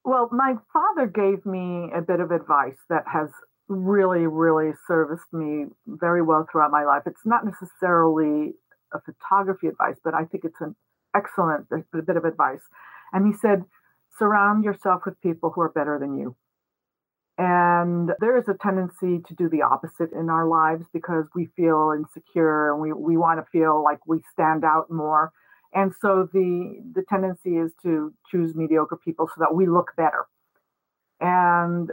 Well, 0.04 0.28
my 0.30 0.54
father 0.72 1.06
gave 1.06 1.44
me 1.44 1.90
a 1.94 2.00
bit 2.00 2.20
of 2.20 2.30
advice 2.30 2.76
that 2.88 3.04
has 3.12 3.28
really, 3.68 4.26
really 4.26 4.72
serviced 4.86 5.32
me 5.32 5.66
very 5.86 6.22
well 6.22 6.46
throughout 6.50 6.70
my 6.70 6.84
life. 6.84 7.02
It's 7.06 7.24
not 7.24 7.44
necessarily 7.44 8.54
a 8.92 9.00
photography 9.00 9.68
advice, 9.68 9.96
but 10.04 10.14
I 10.14 10.24
think 10.24 10.44
it's 10.44 10.60
an 10.60 10.76
excellent 11.16 11.68
bit 11.70 12.16
of 12.16 12.24
advice. 12.24 12.62
And 13.12 13.26
he 13.26 13.32
said, 13.32 13.64
surround 14.18 14.64
yourself 14.64 15.02
with 15.06 15.20
people 15.20 15.50
who 15.50 15.60
are 15.62 15.70
better 15.70 15.98
than 15.98 16.18
you. 16.18 16.36
And 17.36 18.10
there 18.20 18.38
is 18.38 18.44
a 18.48 18.54
tendency 18.54 19.20
to 19.26 19.34
do 19.34 19.48
the 19.48 19.62
opposite 19.62 20.12
in 20.12 20.28
our 20.30 20.46
lives 20.46 20.84
because 20.92 21.24
we 21.34 21.48
feel 21.56 21.92
insecure 21.96 22.72
and 22.72 22.80
we, 22.80 22.92
we 22.92 23.16
want 23.16 23.40
to 23.40 23.50
feel 23.50 23.82
like 23.82 24.06
we 24.06 24.20
stand 24.32 24.64
out 24.64 24.90
more. 24.90 25.32
And 25.72 25.92
so 26.00 26.28
the 26.32 26.80
the 26.94 27.02
tendency 27.08 27.56
is 27.56 27.72
to 27.82 28.14
choose 28.30 28.54
mediocre 28.54 28.96
people 28.96 29.26
so 29.26 29.40
that 29.40 29.52
we 29.52 29.66
look 29.66 29.90
better. 29.96 30.26
And 31.20 31.90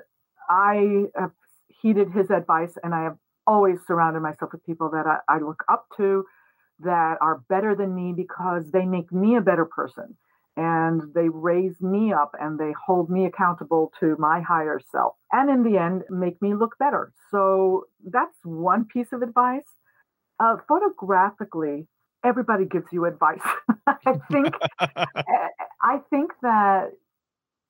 I 0.48 1.06
have 1.16 1.32
heeded 1.82 2.12
his 2.12 2.30
advice, 2.30 2.74
and 2.84 2.94
I 2.94 3.04
have 3.04 3.17
always 3.48 3.80
surrounded 3.88 4.22
myself 4.22 4.52
with 4.54 4.65
people 4.65 4.89
that 4.91 5.06
I, 5.08 5.17
I 5.28 5.39
look 5.39 5.63
up 5.70 5.88
to 5.98 6.26
that 6.80 7.17
are 7.22 7.44
better 7.50 7.76
than 7.76 7.94
me 7.94 8.13
because 8.15 8.72
they 8.72 8.86
make 8.86 9.12
me 9.12 9.36
a 9.36 9.41
better 9.41 9.65
person. 9.65 10.17
And 10.58 11.02
they 11.15 11.30
raise 11.30 11.80
me 11.80 12.12
up 12.12 12.34
and 12.39 12.60
they 12.60 12.74
hold 12.86 13.10
me 13.10 13.26
accountable 13.26 13.94
to 14.00 14.17
my 14.20 14.41
higher 14.41 14.82
self 14.91 15.15
and 15.32 15.50
in 15.50 15.63
the 15.63 15.80
end 15.80 16.04
make 16.10 16.41
me 16.41 16.54
look 16.54 16.78
better. 16.78 17.13
So 17.32 17.86
that's 18.06 18.36
one 18.44 18.86
piece 18.86 19.13
of 19.13 19.22
advice. 19.22 19.63
Uh, 20.39 20.58
photographically 20.67 21.88
everybody 22.26 22.65
gives 22.65 22.88
you 22.91 23.06
advice. 23.06 23.39
I 23.88 24.20
think 24.30 24.54
i 25.82 26.00
think 26.10 26.32
that 26.41 26.91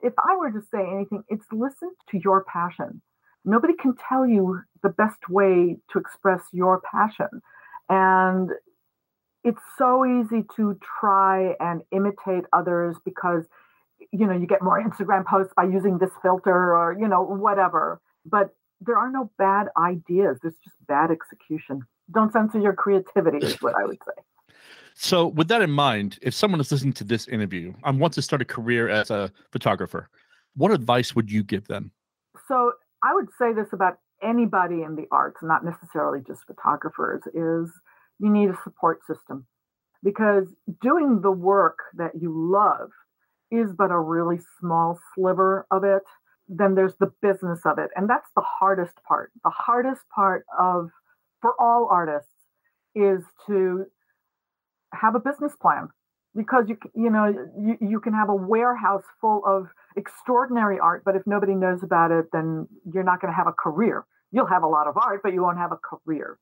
if 0.01 0.13
i 0.17 0.35
were 0.35 0.51
to 0.51 0.61
say 0.71 0.79
anything 0.79 1.23
it's 1.29 1.45
listen 1.51 1.91
to 2.09 2.19
your 2.23 2.43
passion 2.45 3.01
nobody 3.45 3.73
can 3.73 3.95
tell 4.09 4.25
you 4.25 4.61
the 4.83 4.89
best 4.89 5.29
way 5.29 5.77
to 5.91 5.99
express 5.99 6.41
your 6.51 6.81
passion. 6.91 7.41
And 7.89 8.51
it's 9.43 9.61
so 9.77 10.05
easy 10.05 10.43
to 10.55 10.77
try 10.99 11.55
and 11.59 11.81
imitate 11.91 12.45
others 12.53 12.95
because 13.03 13.43
you 14.11 14.25
know 14.25 14.33
you 14.33 14.47
get 14.47 14.61
more 14.61 14.81
Instagram 14.87 15.25
posts 15.25 15.53
by 15.55 15.63
using 15.63 15.97
this 15.97 16.11
filter 16.21 16.75
or 16.75 16.95
you 16.99 17.07
know 17.07 17.23
whatever. 17.23 18.01
But 18.25 18.51
there 18.79 18.97
are 18.97 19.11
no 19.11 19.31
bad 19.37 19.67
ideas. 19.77 20.37
There's 20.41 20.55
just 20.63 20.75
bad 20.87 21.11
execution. 21.11 21.81
Don't 22.13 22.33
censor 22.33 22.59
your 22.59 22.73
creativity 22.73 23.45
is 23.45 23.61
what 23.61 23.75
I 23.75 23.85
would 23.85 23.99
say. 24.05 24.21
So, 24.93 25.27
with 25.27 25.47
that 25.47 25.61
in 25.61 25.71
mind, 25.71 26.19
if 26.21 26.33
someone 26.33 26.59
is 26.59 26.71
listening 26.71 26.93
to 26.93 27.03
this 27.03 27.27
interview 27.27 27.73
and 27.83 27.99
wants 27.99 28.15
to 28.15 28.21
start 28.21 28.41
a 28.41 28.45
career 28.45 28.89
as 28.89 29.09
a 29.09 29.31
photographer, 29.51 30.09
what 30.55 30.71
advice 30.71 31.15
would 31.15 31.31
you 31.31 31.43
give 31.43 31.67
them? 31.67 31.91
So, 32.47 32.73
I 33.03 33.13
would 33.13 33.29
say 33.37 33.53
this 33.53 33.73
about 33.73 33.97
anybody 34.21 34.83
in 34.83 34.95
the 34.95 35.07
arts, 35.11 35.39
not 35.41 35.65
necessarily 35.65 36.19
just 36.25 36.45
photographers, 36.45 37.21
is 37.27 37.71
you 38.19 38.29
need 38.29 38.49
a 38.49 38.59
support 38.63 38.99
system 39.07 39.47
because 40.03 40.45
doing 40.81 41.21
the 41.21 41.31
work 41.31 41.79
that 41.97 42.11
you 42.19 42.31
love 42.33 42.89
is 43.51 43.71
but 43.77 43.91
a 43.91 43.99
really 43.99 44.39
small 44.59 44.99
sliver 45.13 45.65
of 45.71 45.83
it. 45.83 46.03
Then 46.47 46.75
there's 46.75 46.95
the 46.99 47.11
business 47.21 47.61
of 47.65 47.77
it. 47.77 47.89
And 47.95 48.09
that's 48.09 48.29
the 48.35 48.43
hardest 48.59 48.95
part. 49.07 49.31
The 49.43 49.51
hardest 49.51 50.01
part 50.13 50.45
of, 50.57 50.89
for 51.41 51.53
all 51.59 51.87
artists, 51.91 52.29
is 52.95 53.23
to 53.47 53.85
have 54.93 55.15
a 55.15 55.19
business 55.19 55.53
plan 55.61 55.89
because 56.35 56.65
you 56.67 56.77
you 56.95 57.09
know 57.09 57.25
you, 57.59 57.77
you 57.81 57.99
can 57.99 58.13
have 58.13 58.29
a 58.29 58.35
warehouse 58.35 59.03
full 59.19 59.41
of 59.45 59.67
extraordinary 59.97 60.79
art 60.79 61.03
but 61.03 61.15
if 61.15 61.23
nobody 61.25 61.53
knows 61.53 61.83
about 61.83 62.11
it 62.11 62.25
then 62.31 62.67
you're 62.93 63.03
not 63.03 63.21
going 63.21 63.31
to 63.31 63.35
have 63.35 63.47
a 63.47 63.53
career. 63.53 64.05
You'll 64.31 64.47
have 64.47 64.63
a 64.63 64.67
lot 64.67 64.87
of 64.87 64.97
art 64.97 65.21
but 65.23 65.33
you 65.33 65.41
won't 65.41 65.57
have 65.57 65.71
a 65.71 65.77
career. 65.77 66.37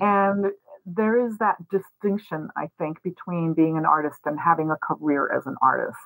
Mm-hmm. 0.00 0.44
And 0.44 0.52
there 0.86 1.26
is 1.26 1.36
that 1.38 1.56
distinction 1.70 2.48
i 2.56 2.68
think 2.78 3.02
between 3.02 3.52
being 3.52 3.76
an 3.76 3.84
artist 3.84 4.20
and 4.24 4.38
having 4.40 4.70
a 4.70 4.76
career 4.76 5.30
as 5.36 5.46
an 5.46 5.56
artist. 5.62 5.98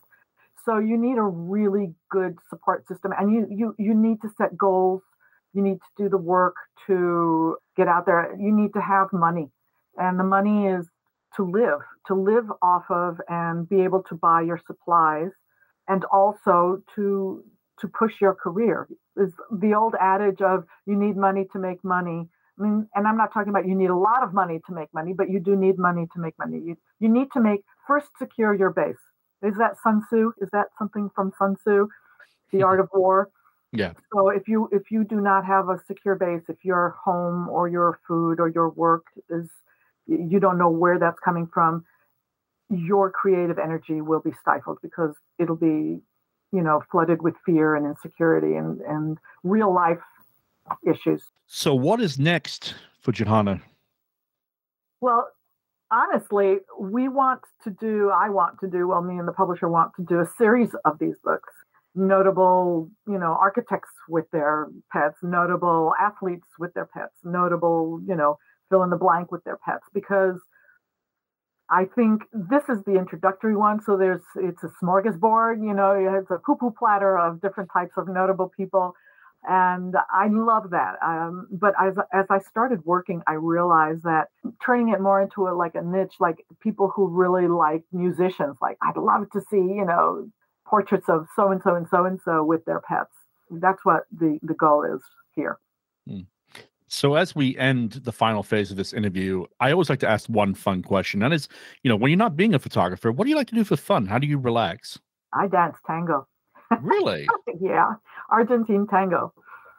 So 0.65 0.79
you 0.79 0.97
need 0.97 1.19
a 1.19 1.23
really 1.23 1.95
good 2.11 2.37
support 2.49 2.87
system 2.89 3.13
and 3.19 3.33
you 3.33 3.47
you 3.51 3.75
you 3.79 3.95
need 3.95 4.21
to 4.23 4.29
set 4.37 4.57
goals. 4.57 5.03
You 5.55 5.63
need 5.63 5.79
to 5.79 6.05
do 6.05 6.09
the 6.09 6.19
work 6.19 6.55
to 6.87 7.57
get 7.77 7.87
out 7.87 8.07
there. 8.07 8.35
You 8.39 8.53
need 8.53 8.73
to 8.73 8.81
have 8.81 9.13
money 9.13 9.51
and 9.97 10.19
the 10.19 10.25
money 10.25 10.67
is 10.67 10.87
to 11.37 11.45
live 11.45 11.81
to 12.07 12.15
live 12.15 12.51
off 12.63 12.85
of 12.91 13.21
and 13.29 13.69
be 13.69 13.81
able 13.83 14.03
to 14.03 14.15
buy 14.15 14.41
your 14.43 14.61
supplies 14.67 15.31
and 15.89 16.05
also 16.07 16.83
to 16.95 17.43
to 17.81 17.89
push 17.89 18.21
your 18.21 18.35
career 18.35 18.89
is 19.17 19.33
the 19.51 19.75
old 19.75 19.95
adage 20.01 20.41
of 20.41 20.65
you 20.87 20.97
need 20.97 21.17
money 21.17 21.47
to 21.53 21.59
make 21.59 21.83
money 21.85 22.29
I 22.59 22.63
mean, 22.63 22.89
and 22.95 23.09
I'm 23.09 23.17
not 23.17 23.33
talking 23.33 23.49
about 23.49 23.67
you 23.67 23.75
need 23.75 23.91
a 23.91 23.97
lot 23.97 24.23
of 24.23 24.35
money 24.35 24.61
to 24.67 24.75
make 24.75 24.93
money, 24.93 25.15
but 25.15 25.31
you 25.31 25.41
do 25.41 25.57
need 25.57 25.79
money 25.79 26.07
to 26.13 26.21
make 26.21 26.39
money. 26.39 26.59
You, 26.59 26.77
you 27.01 27.09
need 27.09 27.29
to 27.33 27.41
make 27.41 27.65
first 27.87 28.09
secure 28.19 28.55
your 28.55 28.71
base. 28.71 28.95
Is 29.43 29.55
that 29.57 29.77
Sun 29.83 30.03
Tzu? 30.07 30.33
Is 30.41 30.49
that 30.53 30.67
something 30.79 31.11
from 31.15 31.33
Sun 31.39 31.57
Tzu, 31.57 31.89
The 32.51 32.59
mm-hmm. 32.59 32.65
Art 32.65 32.81
of 32.81 32.91
War? 32.93 33.31
Yeah. 33.73 33.95
So 34.13 34.29
if 34.29 34.49
you 34.49 34.69
if 34.71 34.91
you 34.91 35.03
do 35.03 35.21
not 35.21 35.47
have 35.47 35.71
a 35.71 35.81
secure 35.87 36.15
base, 36.15 36.43
if 36.49 36.63
your 36.63 36.95
home 37.03 37.49
or 37.49 37.69
your 37.69 37.99
food 38.07 38.39
or 38.39 38.49
your 38.49 38.69
work 38.69 39.07
is 39.31 39.49
you 40.13 40.41
don't 40.41 40.59
know 40.59 40.71
where 40.71 40.99
that's 40.99 41.19
coming 41.21 41.49
from, 41.53 41.85
your 42.71 43.11
creative 43.11 43.59
energy 43.59 44.01
will 44.01 44.21
be 44.21 44.33
stifled 44.41 44.79
because 44.83 45.15
it'll 45.39 45.57
be, 45.57 46.01
you 46.53 46.63
know, 46.63 46.83
flooded 46.91 47.23
with 47.23 47.35
fear 47.45 47.75
and 47.75 47.87
insecurity 47.87 48.55
and, 48.55 48.81
and 48.83 49.19
real 49.43 49.73
life 49.73 49.99
issues. 50.87 51.23
So, 51.47 51.75
what 51.75 52.01
is 52.01 52.19
next 52.19 52.75
for 53.01 53.13
Johanna? 53.13 53.61
Well, 55.01 55.29
honestly, 55.91 56.59
we 56.79 57.09
want 57.09 57.43
to 57.65 57.71
do, 57.71 58.11
I 58.11 58.31
want 58.31 58.59
to 58.61 58.69
do, 58.69 58.89
well, 58.89 59.03
me 59.03 59.19
and 59.19 59.29
the 59.29 59.33
publisher 59.33 59.69
want 59.69 59.93
to 59.97 60.03
do 60.03 60.21
a 60.21 60.27
series 60.39 60.71
of 60.85 60.99
these 60.99 61.17
books. 61.23 61.53
Notable, 61.95 62.91
you 63.07 63.19
know, 63.19 63.37
architects 63.39 63.91
with 64.09 64.31
their 64.31 64.69
pets, 64.91 65.19
notable 65.23 65.93
athletes 66.01 66.47
with 66.59 66.73
their 66.73 66.87
pets, 66.87 67.13
notable, 67.23 68.01
you 68.07 68.15
know, 68.15 68.39
fill 68.73 68.83
in 68.83 68.91
the 68.91 68.97
blank 68.97 69.31
with 69.31 69.45
their 69.45 69.59
pets 69.59 69.85
because 69.93 70.41
I 71.69 71.85
think 71.85 72.23
this 72.33 72.63
is 72.69 72.83
the 72.85 72.97
introductory 72.99 73.57
one. 73.57 73.83
So 73.83 73.97
there's 73.97 74.23
it's 74.37 74.63
a 74.65 74.71
smorgasbord, 74.83 75.63
you 75.67 75.75
know, 75.75 75.93
it's 76.19 76.31
a 76.31 76.39
poo 76.39 76.57
poo 76.57 76.75
platter 76.79 77.19
of 77.19 77.41
different 77.41 77.71
types 77.73 77.93
of 77.97 78.09
notable 78.09 78.51
people. 78.57 78.95
And 79.45 79.95
I 80.15 80.29
love 80.29 80.71
that. 80.71 80.97
Um, 81.05 81.49
but 81.51 81.75
as, 81.81 81.95
as 82.13 82.27
I 82.31 82.39
started 82.39 82.85
working, 82.85 83.23
I 83.27 83.33
realized 83.33 84.05
that 84.05 84.29
turning 84.65 84.91
it 84.91 85.01
more 85.01 85.21
into 85.21 85.49
a, 85.49 85.53
like 85.53 85.75
a 85.75 85.83
niche, 85.83 86.15
like 86.21 86.45
people 86.61 86.93
who 86.95 87.09
really 87.09 87.49
like 87.49 87.83
musicians, 87.93 88.57
like 88.63 88.79
I'd 88.83 88.97
love 88.97 89.29
to 89.33 89.41
see, 89.51 89.57
you 89.57 89.85
know, 89.85 90.29
portraits 90.65 91.09
of 91.09 91.27
so 91.35 91.51
and 91.51 91.61
so 91.63 91.75
and 91.75 91.89
so 91.91 92.05
and 92.05 92.21
so 92.25 92.45
with 92.45 92.65
their 92.67 92.81
pets. 92.81 93.15
That's 93.51 93.85
what 93.85 94.05
the, 94.17 94.39
the 94.43 94.55
goal 94.55 94.85
is 94.85 95.03
here. 95.35 95.59
Hmm. 96.09 96.21
So 96.93 97.15
as 97.15 97.35
we 97.35 97.57
end 97.57 97.93
the 98.05 98.13
final 98.13 98.43
phase 98.43 98.71
of 98.71 98.77
this 98.77 98.93
interview, 98.93 99.47
I 99.61 99.73
always 99.73 99.89
like 99.89 100.01
to 100.01 100.09
ask 100.09 100.29
one 100.29 100.53
fun 100.55 100.83
question. 100.83 101.23
And 101.23 101.33
that 101.33 101.35
is, 101.35 101.49
you 101.83 101.89
know, 101.89 101.97
when 101.97 102.11
you're 102.11 102.19
not 102.19 102.37
being 102.37 102.53
a 102.53 102.59
photographer, 102.59 103.11
what 103.11 103.25
do 103.25 103.31
you 103.31 103.37
like 103.37 103.49
to 103.49 103.55
do 103.55 103.65
for 103.65 103.79
fun? 103.79 104.05
How 104.05 104.19
do 104.19 104.27
you 104.27 104.39
relax? 104.39 104.99
I 105.33 105.49
dance 105.49 105.79
tango. 105.87 106.29
Really? 106.83 107.27
yeah, 107.61 107.95
Argentine 108.29 108.87
tango. 108.87 109.33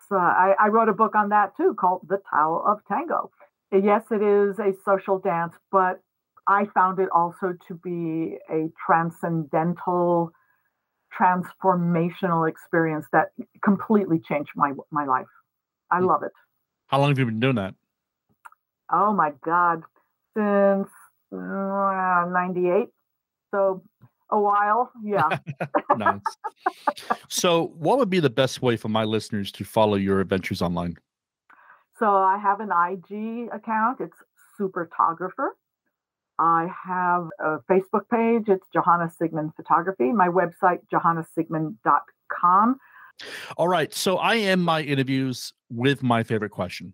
So 0.09 0.15
I, 0.15 0.55
I 0.59 0.69
wrote 0.69 0.89
a 0.89 0.93
book 0.93 1.13
on 1.13 1.29
that 1.29 1.55
too 1.55 1.75
called 1.79 2.01
The 2.09 2.17
Tao 2.31 2.63
of 2.65 2.79
Tango. 2.87 3.29
Yes, 3.71 4.05
it 4.09 4.23
is 4.23 4.57
a 4.57 4.73
social 4.83 5.19
dance, 5.19 5.53
but 5.71 6.01
I 6.47 6.65
found 6.73 6.97
it 6.97 7.09
also 7.13 7.53
to 7.67 7.75
be 7.75 8.39
a 8.51 8.69
transcendental, 8.83 10.31
transformational 11.15 12.49
experience 12.49 13.05
that 13.13 13.33
completely 13.63 14.19
changed 14.19 14.51
my 14.55 14.73
my 14.89 15.05
life. 15.05 15.27
I 15.91 15.99
Hmm. 15.99 16.07
love 16.07 16.23
it. 16.23 16.31
How 16.87 16.99
long 16.99 17.09
have 17.09 17.19
you 17.19 17.25
been 17.25 17.39
doing 17.39 17.55
that? 17.55 17.75
Oh 18.91 19.13
my 19.13 19.31
God, 19.43 19.83
since 20.35 20.89
uh, 21.31 22.25
98. 22.29 22.87
So 23.51 23.83
a 24.29 24.39
while. 24.39 24.91
Yeah. 25.03 25.37
nice. 25.97 26.21
So, 27.27 27.67
what 27.77 27.99
would 27.99 28.09
be 28.09 28.19
the 28.19 28.29
best 28.29 28.61
way 28.61 28.77
for 28.77 28.89
my 28.89 29.03
listeners 29.03 29.51
to 29.53 29.63
follow 29.63 29.95
your 29.95 30.19
adventures 30.19 30.61
online? 30.61 30.97
so 32.03 32.09
I 32.17 32.37
have 32.37 32.59
an 32.59 32.69
IG 32.69 33.49
account. 33.53 33.99
It's 34.01 34.17
Supertographer. 34.59 35.49
I 36.37 36.67
have 36.85 37.29
a 37.39 37.59
Facebook 37.69 38.09
page. 38.11 38.49
It's 38.49 38.67
Johanna 38.73 39.09
Siegmann 39.21 39.55
Photography. 39.55 40.11
My 40.11 40.27
website, 40.27 40.79
johannasiegmann.com. 40.91 42.77
All 43.57 43.67
right. 43.67 43.93
So, 43.93 44.17
I 44.17 44.37
end 44.37 44.63
my 44.63 44.81
interviews 44.81 45.53
with 45.69 46.03
my 46.03 46.23
favorite 46.23 46.51
question. 46.51 46.93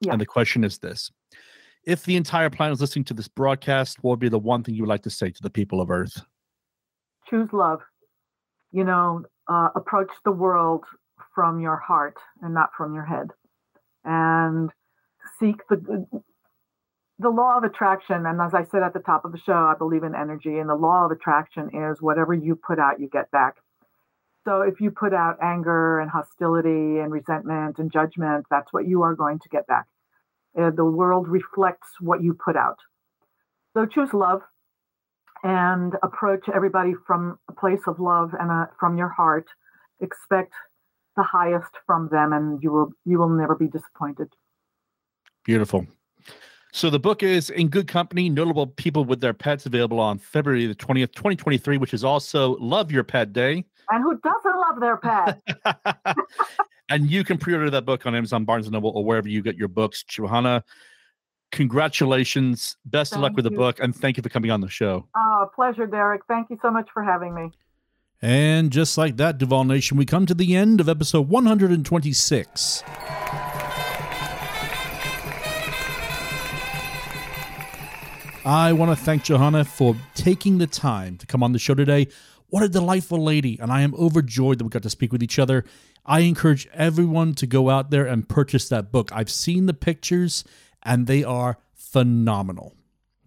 Yeah. 0.00 0.12
And 0.12 0.20
the 0.20 0.26
question 0.26 0.64
is 0.64 0.78
this 0.78 1.10
If 1.84 2.04
the 2.04 2.16
entire 2.16 2.50
planet 2.50 2.74
is 2.74 2.80
listening 2.80 3.04
to 3.06 3.14
this 3.14 3.28
broadcast, 3.28 4.02
what 4.02 4.10
would 4.10 4.20
be 4.20 4.28
the 4.28 4.38
one 4.38 4.62
thing 4.62 4.74
you 4.74 4.82
would 4.82 4.88
like 4.88 5.02
to 5.02 5.10
say 5.10 5.30
to 5.30 5.42
the 5.42 5.50
people 5.50 5.80
of 5.80 5.90
Earth? 5.90 6.22
choose 7.30 7.48
love. 7.52 7.80
You 8.72 8.84
know, 8.84 9.24
uh, 9.48 9.68
approach 9.74 10.10
the 10.24 10.32
world 10.32 10.84
from 11.34 11.60
your 11.60 11.76
heart 11.76 12.16
and 12.42 12.52
not 12.52 12.70
from 12.76 12.94
your 12.94 13.04
head, 13.04 13.28
and 14.04 14.70
seek 15.38 15.56
the 15.68 16.06
the 17.18 17.28
law 17.28 17.56
of 17.56 17.64
attraction. 17.64 18.26
And 18.26 18.40
as 18.40 18.54
I 18.54 18.64
said 18.64 18.82
at 18.82 18.94
the 18.94 19.00
top 19.00 19.24
of 19.24 19.32
the 19.32 19.38
show, 19.38 19.52
I 19.52 19.74
believe 19.76 20.04
in 20.04 20.14
energy, 20.14 20.58
and 20.58 20.68
the 20.68 20.74
law 20.74 21.04
of 21.04 21.10
attraction 21.10 21.70
is 21.74 22.00
whatever 22.00 22.34
you 22.34 22.56
put 22.56 22.78
out, 22.78 23.00
you 23.00 23.08
get 23.08 23.30
back. 23.30 23.56
So 24.50 24.62
if 24.62 24.80
you 24.80 24.90
put 24.90 25.14
out 25.14 25.36
anger 25.40 26.00
and 26.00 26.10
hostility 26.10 26.98
and 26.98 27.12
resentment 27.12 27.78
and 27.78 27.92
judgment, 27.92 28.46
that's 28.50 28.72
what 28.72 28.88
you 28.88 29.02
are 29.02 29.14
going 29.14 29.38
to 29.38 29.48
get 29.48 29.64
back. 29.68 29.86
Uh, 30.60 30.70
the 30.70 30.84
world 30.84 31.28
reflects 31.28 31.86
what 32.00 32.20
you 32.20 32.34
put 32.34 32.56
out. 32.56 32.78
So 33.74 33.86
choose 33.86 34.12
love 34.12 34.42
and 35.44 35.94
approach 36.02 36.48
everybody 36.52 36.94
from 37.06 37.38
a 37.48 37.52
place 37.52 37.82
of 37.86 38.00
love 38.00 38.34
and 38.40 38.50
uh 38.50 38.66
from 38.80 38.98
your 38.98 39.10
heart. 39.10 39.46
Expect 40.00 40.52
the 41.16 41.22
highest 41.22 41.74
from 41.86 42.08
them, 42.10 42.32
and 42.32 42.60
you 42.60 42.72
will 42.72 42.90
you 43.04 43.20
will 43.20 43.28
never 43.28 43.54
be 43.54 43.68
disappointed. 43.68 44.30
Beautiful. 45.44 45.86
So 46.72 46.88
the 46.90 47.00
book 47.00 47.22
is 47.22 47.50
In 47.50 47.68
Good 47.68 47.88
Company, 47.88 48.28
Notable 48.28 48.66
People 48.66 49.04
with 49.04 49.20
Their 49.20 49.34
Pets, 49.34 49.66
available 49.66 49.98
on 49.98 50.18
February 50.18 50.66
the 50.66 50.74
20th, 50.74 51.12
2023, 51.12 51.78
which 51.78 51.92
is 51.92 52.04
also 52.04 52.56
Love 52.58 52.92
Your 52.92 53.04
Pet 53.04 53.32
Day. 53.32 53.64
And 53.90 54.04
who 54.04 54.18
doesn't 54.18 54.56
love 54.56 54.80
their 54.80 54.96
pet? 54.96 55.40
And 56.90 57.08
you 57.08 57.22
can 57.22 57.38
pre-order 57.38 57.70
that 57.70 57.86
book 57.86 58.04
on 58.04 58.16
Amazon, 58.16 58.44
Barnes 58.44 58.68
& 58.70 58.72
Noble, 58.72 58.90
or 58.90 59.04
wherever 59.04 59.28
you 59.28 59.42
get 59.42 59.56
your 59.56 59.68
books. 59.68 60.02
Johanna, 60.02 60.64
congratulations. 61.52 62.76
Best 62.84 63.12
of 63.14 63.20
luck 63.20 63.30
Thank 63.30 63.36
with 63.36 63.44
the 63.44 63.52
book, 63.52 63.78
and 63.78 63.94
thank 63.94 64.16
you 64.16 64.24
for 64.24 64.28
coming 64.28 64.50
on 64.50 64.60
the 64.60 64.68
show. 64.68 65.06
oh, 65.16 65.48
pleasure, 65.54 65.86
Derek. 65.86 66.22
Thank 66.26 66.50
you 66.50 66.58
so 66.60 66.70
much 66.70 66.88
for 66.92 67.04
having 67.04 67.32
me. 67.32 67.52
And 68.20 68.72
just 68.72 68.98
like 68.98 69.16
that, 69.18 69.38
Duval 69.38 69.64
Nation, 69.64 69.96
we 69.96 70.04
come 70.04 70.26
to 70.26 70.34
the 70.34 70.56
end 70.56 70.80
of 70.80 70.88
episode 70.88 71.28
126. 71.28 72.82
I 78.44 78.72
want 78.72 78.90
to 78.90 78.96
thank 78.96 79.24
Johanna 79.24 79.64
for 79.66 79.94
taking 80.14 80.56
the 80.56 80.66
time 80.66 81.18
to 81.18 81.26
come 81.26 81.42
on 81.42 81.52
the 81.52 81.58
show 81.58 81.74
today. 81.74 82.08
What 82.48 82.62
a 82.62 82.70
delightful 82.70 83.22
lady, 83.22 83.58
and 83.60 83.70
I 83.70 83.82
am 83.82 83.94
overjoyed 83.94 84.58
that 84.58 84.64
we 84.64 84.70
got 84.70 84.82
to 84.82 84.90
speak 84.90 85.12
with 85.12 85.22
each 85.22 85.38
other. 85.38 85.64
I 86.06 86.20
encourage 86.20 86.66
everyone 86.72 87.34
to 87.34 87.46
go 87.46 87.68
out 87.68 87.90
there 87.90 88.06
and 88.06 88.28
purchase 88.28 88.66
that 88.70 88.90
book. 88.90 89.10
I've 89.12 89.30
seen 89.30 89.66
the 89.66 89.74
pictures, 89.74 90.42
and 90.82 91.06
they 91.06 91.22
are 91.22 91.58
phenomenal. 91.74 92.74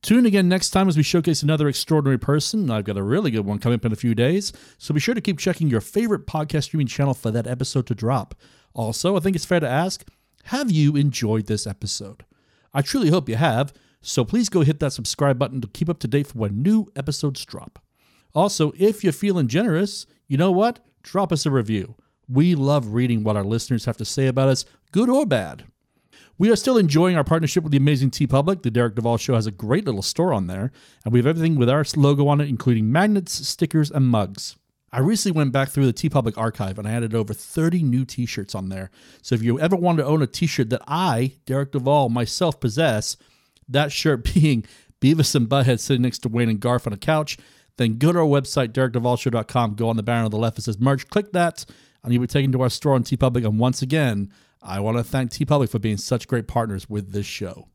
Tune 0.02 0.26
again 0.26 0.50
next 0.50 0.72
time 0.72 0.90
as 0.90 0.98
we 0.98 1.04
showcase 1.04 1.44
another 1.44 1.68
extraordinary 1.68 2.18
person. 2.18 2.72
I've 2.72 2.84
got 2.84 2.98
a 2.98 3.04
really 3.04 3.30
good 3.30 3.46
one 3.46 3.60
coming 3.60 3.76
up 3.78 3.86
in 3.86 3.94
a 3.94 3.96
few 3.96 4.16
days, 4.16 4.52
so 4.80 4.96
be 4.96 5.00
sure 5.00 5.16
to 5.16 5.22
keep 5.22 5.38
checking 5.38 5.70
your 5.70 5.80
favorite 5.80 6.26
podcast 6.26 6.64
streaming 6.64 6.88
channel 6.88 7.14
for 7.14 7.30
that 7.30 7.48
episode 7.48 7.86
to 7.88 7.96
drop. 7.96 8.34
Also, 8.74 9.16
I 9.16 9.20
think 9.20 9.36
it's 9.36 9.46
fair 9.46 9.60
to 9.60 9.70
ask 9.70 10.04
Have 10.46 10.72
you 10.72 10.96
enjoyed 10.96 11.46
this 11.46 11.68
episode? 11.68 12.26
I 12.74 12.82
truly 12.82 13.10
hope 13.10 13.30
you 13.30 13.36
have, 13.36 13.72
so 14.04 14.24
please 14.24 14.50
go 14.50 14.62
hit 14.62 14.80
that 14.80 14.94
subscribe 14.94 15.40
button 15.40 15.62
to 15.62 15.68
keep 15.68 15.90
up 15.90 16.00
to 16.00 16.08
date 16.08 16.28
for 16.28 16.38
when 16.38 16.62
new 16.62 16.92
episodes 16.96 17.44
drop. 17.46 17.80
Also, 18.36 18.74
if 18.78 19.04
you're 19.04 19.14
feeling 19.14 19.48
generous, 19.48 20.06
you 20.28 20.38
know 20.38 20.52
what? 20.52 20.80
Drop 21.02 21.32
us 21.32 21.46
a 21.46 21.52
review. 21.52 21.96
We 22.28 22.56
love 22.56 22.94
reading 22.94 23.24
what 23.24 23.36
our 23.36 23.44
listeners 23.44 23.86
have 23.86 23.98
to 23.98 24.06
say 24.06 24.28
about 24.28 24.50
us, 24.50 24.66
good 24.92 25.10
or 25.10 25.26
bad. 25.26 25.66
We 26.38 26.52
are 26.52 26.56
still 26.56 26.78
enjoying 26.78 27.16
our 27.16 27.24
partnership 27.24 27.64
with 27.64 27.72
the 27.72 27.78
amazing 27.78 28.12
TeePublic. 28.12 28.64
The 28.64 28.72
Derek 28.72 28.96
Duval 28.96 29.18
Show 29.18 29.36
has 29.36 29.48
a 29.48 29.52
great 29.52 29.86
little 29.86 30.02
store 30.02 30.34
on 30.34 30.48
there, 30.48 30.72
and 31.06 31.14
we 31.14 31.20
have 31.20 31.28
everything 31.28 31.56
with 31.56 31.70
our 31.70 31.86
logo 31.96 32.28
on 32.28 32.42
it, 32.42 32.50
including 32.50 32.92
magnets, 32.92 33.48
stickers, 33.48 33.92
and 33.92 34.08
mugs. 34.08 34.56
I 34.94 35.00
recently 35.00 35.36
went 35.36 35.52
back 35.52 35.70
through 35.70 35.88
the 35.88 35.94
TeePublic 35.94 36.38
archive 36.38 36.78
and 36.78 36.88
I 36.88 36.92
added 36.92 37.16
over 37.16 37.34
30 37.34 37.82
new 37.82 38.06
t 38.06 38.28
shirts 38.28 38.54
on 38.54 38.70
there. 38.70 38.92
So 39.24 39.34
if 39.34 39.42
you 39.42 39.60
ever 39.60 39.76
want 39.76 39.98
to 39.98 40.06
own 40.06 40.22
a 40.22 40.28
t 40.28 40.46
shirt 40.46 40.70
that 40.70 40.84
I, 40.88 41.34
Derek 41.48 41.72
Duval, 41.72 42.10
myself 42.10 42.60
possess, 42.60 43.18
that 43.70 43.92
shirt 43.92 44.34
being 44.34 44.66
Beavis 45.02 45.36
and 45.36 45.50
Butthead 45.50 45.80
sitting 45.80 46.02
next 46.02 46.20
to 46.20 46.30
Wayne 46.30 46.50
and 46.50 46.60
Garth 46.60 46.88
on 46.88 46.94
a 46.94 46.98
couch, 46.98 47.38
then 47.78 47.98
go 47.98 48.12
to 48.12 48.20
our 48.20 48.26
website, 48.26 48.70
derekduvalshow.com, 48.70 49.76
go 49.76 49.90
on 49.90 49.98
the 49.98 50.04
banner 50.04 50.26
on 50.26 50.32
the 50.32 50.38
left, 50.38 50.60
it 50.60 50.64
says 50.64 50.80
merch, 50.80 51.08
click 51.10 51.32
that, 51.34 51.66
and 52.04 52.14
you'll 52.14 52.22
be 52.22 52.28
taken 52.28 52.52
to 52.52 52.62
our 52.62 52.70
store 52.70 52.94
on 52.94 53.04
TeePublic. 53.04 53.46
And 53.46 53.60
once 53.60 53.82
again, 53.82 54.32
I 54.62 54.80
want 54.80 54.98
to 54.98 55.04
thank 55.04 55.32
TeePublic 55.32 55.70
for 55.70 55.80
being 55.80 55.98
such 55.98 56.28
great 56.28 56.48
partners 56.48 56.90
with 56.90 57.12
this 57.12 57.26
show. 57.26 57.68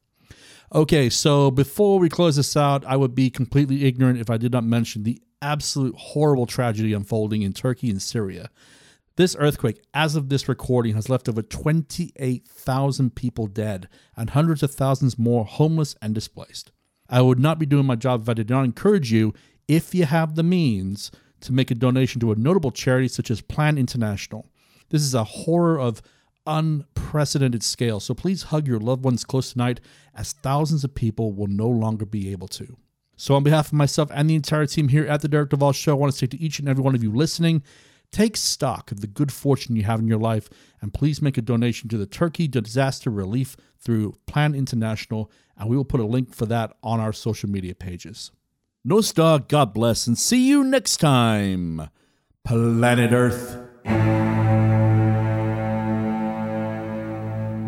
Okay, 0.72 1.08
so 1.08 1.50
before 1.50 1.98
we 1.98 2.08
close 2.08 2.36
this 2.36 2.56
out, 2.56 2.84
I 2.84 2.96
would 2.96 3.14
be 3.14 3.30
completely 3.30 3.86
ignorant 3.86 4.20
if 4.20 4.28
I 4.28 4.36
did 4.36 4.52
not 4.52 4.64
mention 4.64 5.02
the 5.02 5.20
absolute 5.40 5.94
horrible 5.96 6.46
tragedy 6.46 6.92
unfolding 6.92 7.42
in 7.42 7.52
Turkey 7.52 7.90
and 7.90 8.02
Syria. 8.02 8.50
This 9.18 9.34
earthquake, 9.36 9.82
as 9.92 10.14
of 10.14 10.28
this 10.28 10.48
recording, 10.48 10.94
has 10.94 11.08
left 11.08 11.28
over 11.28 11.42
28,000 11.42 13.16
people 13.16 13.48
dead 13.48 13.88
and 14.16 14.30
hundreds 14.30 14.62
of 14.62 14.72
thousands 14.72 15.18
more 15.18 15.44
homeless 15.44 15.96
and 16.00 16.14
displaced. 16.14 16.70
I 17.10 17.22
would 17.22 17.40
not 17.40 17.58
be 17.58 17.66
doing 17.66 17.84
my 17.84 17.96
job 17.96 18.22
if 18.22 18.28
I 18.28 18.34
did 18.34 18.48
not 18.48 18.64
encourage 18.64 19.10
you, 19.10 19.34
if 19.66 19.92
you 19.92 20.04
have 20.04 20.36
the 20.36 20.44
means, 20.44 21.10
to 21.40 21.52
make 21.52 21.72
a 21.72 21.74
donation 21.74 22.20
to 22.20 22.30
a 22.30 22.36
notable 22.36 22.70
charity 22.70 23.08
such 23.08 23.28
as 23.28 23.40
Plan 23.40 23.76
International. 23.76 24.46
This 24.90 25.02
is 25.02 25.16
a 25.16 25.24
horror 25.24 25.80
of 25.80 26.00
unprecedented 26.46 27.64
scale, 27.64 27.98
so 27.98 28.14
please 28.14 28.44
hug 28.44 28.68
your 28.68 28.78
loved 28.78 29.02
ones 29.02 29.24
close 29.24 29.50
tonight 29.52 29.80
as 30.14 30.32
thousands 30.32 30.84
of 30.84 30.94
people 30.94 31.32
will 31.32 31.48
no 31.48 31.66
longer 31.66 32.06
be 32.06 32.30
able 32.30 32.46
to. 32.46 32.76
So, 33.16 33.34
on 33.34 33.42
behalf 33.42 33.66
of 33.66 33.72
myself 33.72 34.12
and 34.14 34.30
the 34.30 34.36
entire 34.36 34.66
team 34.66 34.86
here 34.86 35.08
at 35.08 35.22
the 35.22 35.28
Derek 35.28 35.50
Duval 35.50 35.72
Show, 35.72 35.90
I 35.90 35.98
want 35.98 36.12
to 36.12 36.18
say 36.18 36.28
to 36.28 36.40
each 36.40 36.60
and 36.60 36.68
every 36.68 36.84
one 36.84 36.94
of 36.94 37.02
you 37.02 37.10
listening, 37.10 37.64
take 38.12 38.36
stock 38.36 38.90
of 38.90 39.00
the 39.00 39.06
good 39.06 39.32
fortune 39.32 39.76
you 39.76 39.84
have 39.84 40.00
in 40.00 40.08
your 40.08 40.18
life 40.18 40.48
and 40.80 40.94
please 40.94 41.20
make 41.20 41.36
a 41.36 41.42
donation 41.42 41.88
to 41.88 41.98
the 41.98 42.06
Turkey 42.06 42.48
Disaster 42.48 43.10
Relief 43.10 43.56
through 43.78 44.16
Plan 44.26 44.54
International, 44.54 45.30
and 45.56 45.68
we 45.68 45.76
will 45.76 45.84
put 45.84 46.00
a 46.00 46.06
link 46.06 46.34
for 46.34 46.46
that 46.46 46.72
on 46.82 47.00
our 47.00 47.12
social 47.12 47.48
media 47.48 47.74
pages. 47.74 48.30
No 48.84 49.00
star, 49.00 49.38
God 49.38 49.74
bless, 49.74 50.06
and 50.06 50.18
see 50.18 50.48
you 50.48 50.64
next 50.64 50.98
time, 50.98 51.90
Planet 52.44 53.12
Earth. 53.12 53.58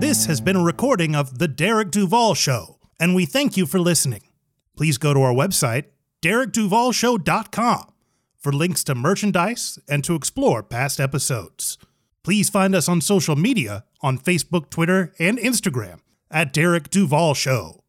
This 0.00 0.26
has 0.26 0.40
been 0.40 0.56
a 0.56 0.64
recording 0.64 1.14
of 1.14 1.38
The 1.38 1.46
Derek 1.46 1.90
Duval 1.90 2.34
Show, 2.34 2.78
and 2.98 3.14
we 3.14 3.26
thank 3.26 3.56
you 3.56 3.66
for 3.66 3.78
listening. 3.78 4.22
Please 4.76 4.96
go 4.96 5.12
to 5.12 5.20
our 5.20 5.34
website, 5.34 5.84
derekduvalshow.com, 6.22 7.89
for 8.40 8.52
links 8.52 8.82
to 8.84 8.94
merchandise 8.94 9.78
and 9.88 10.02
to 10.04 10.14
explore 10.14 10.62
past 10.62 10.98
episodes. 11.00 11.78
Please 12.22 12.50
find 12.50 12.74
us 12.74 12.88
on 12.88 13.00
social 13.00 13.36
media 13.36 13.84
on 14.02 14.18
Facebook, 14.18 14.70
Twitter, 14.70 15.12
and 15.18 15.38
Instagram 15.38 16.00
at 16.30 16.52
Derek 16.52 16.90
Duval 16.90 17.34
Show. 17.34 17.79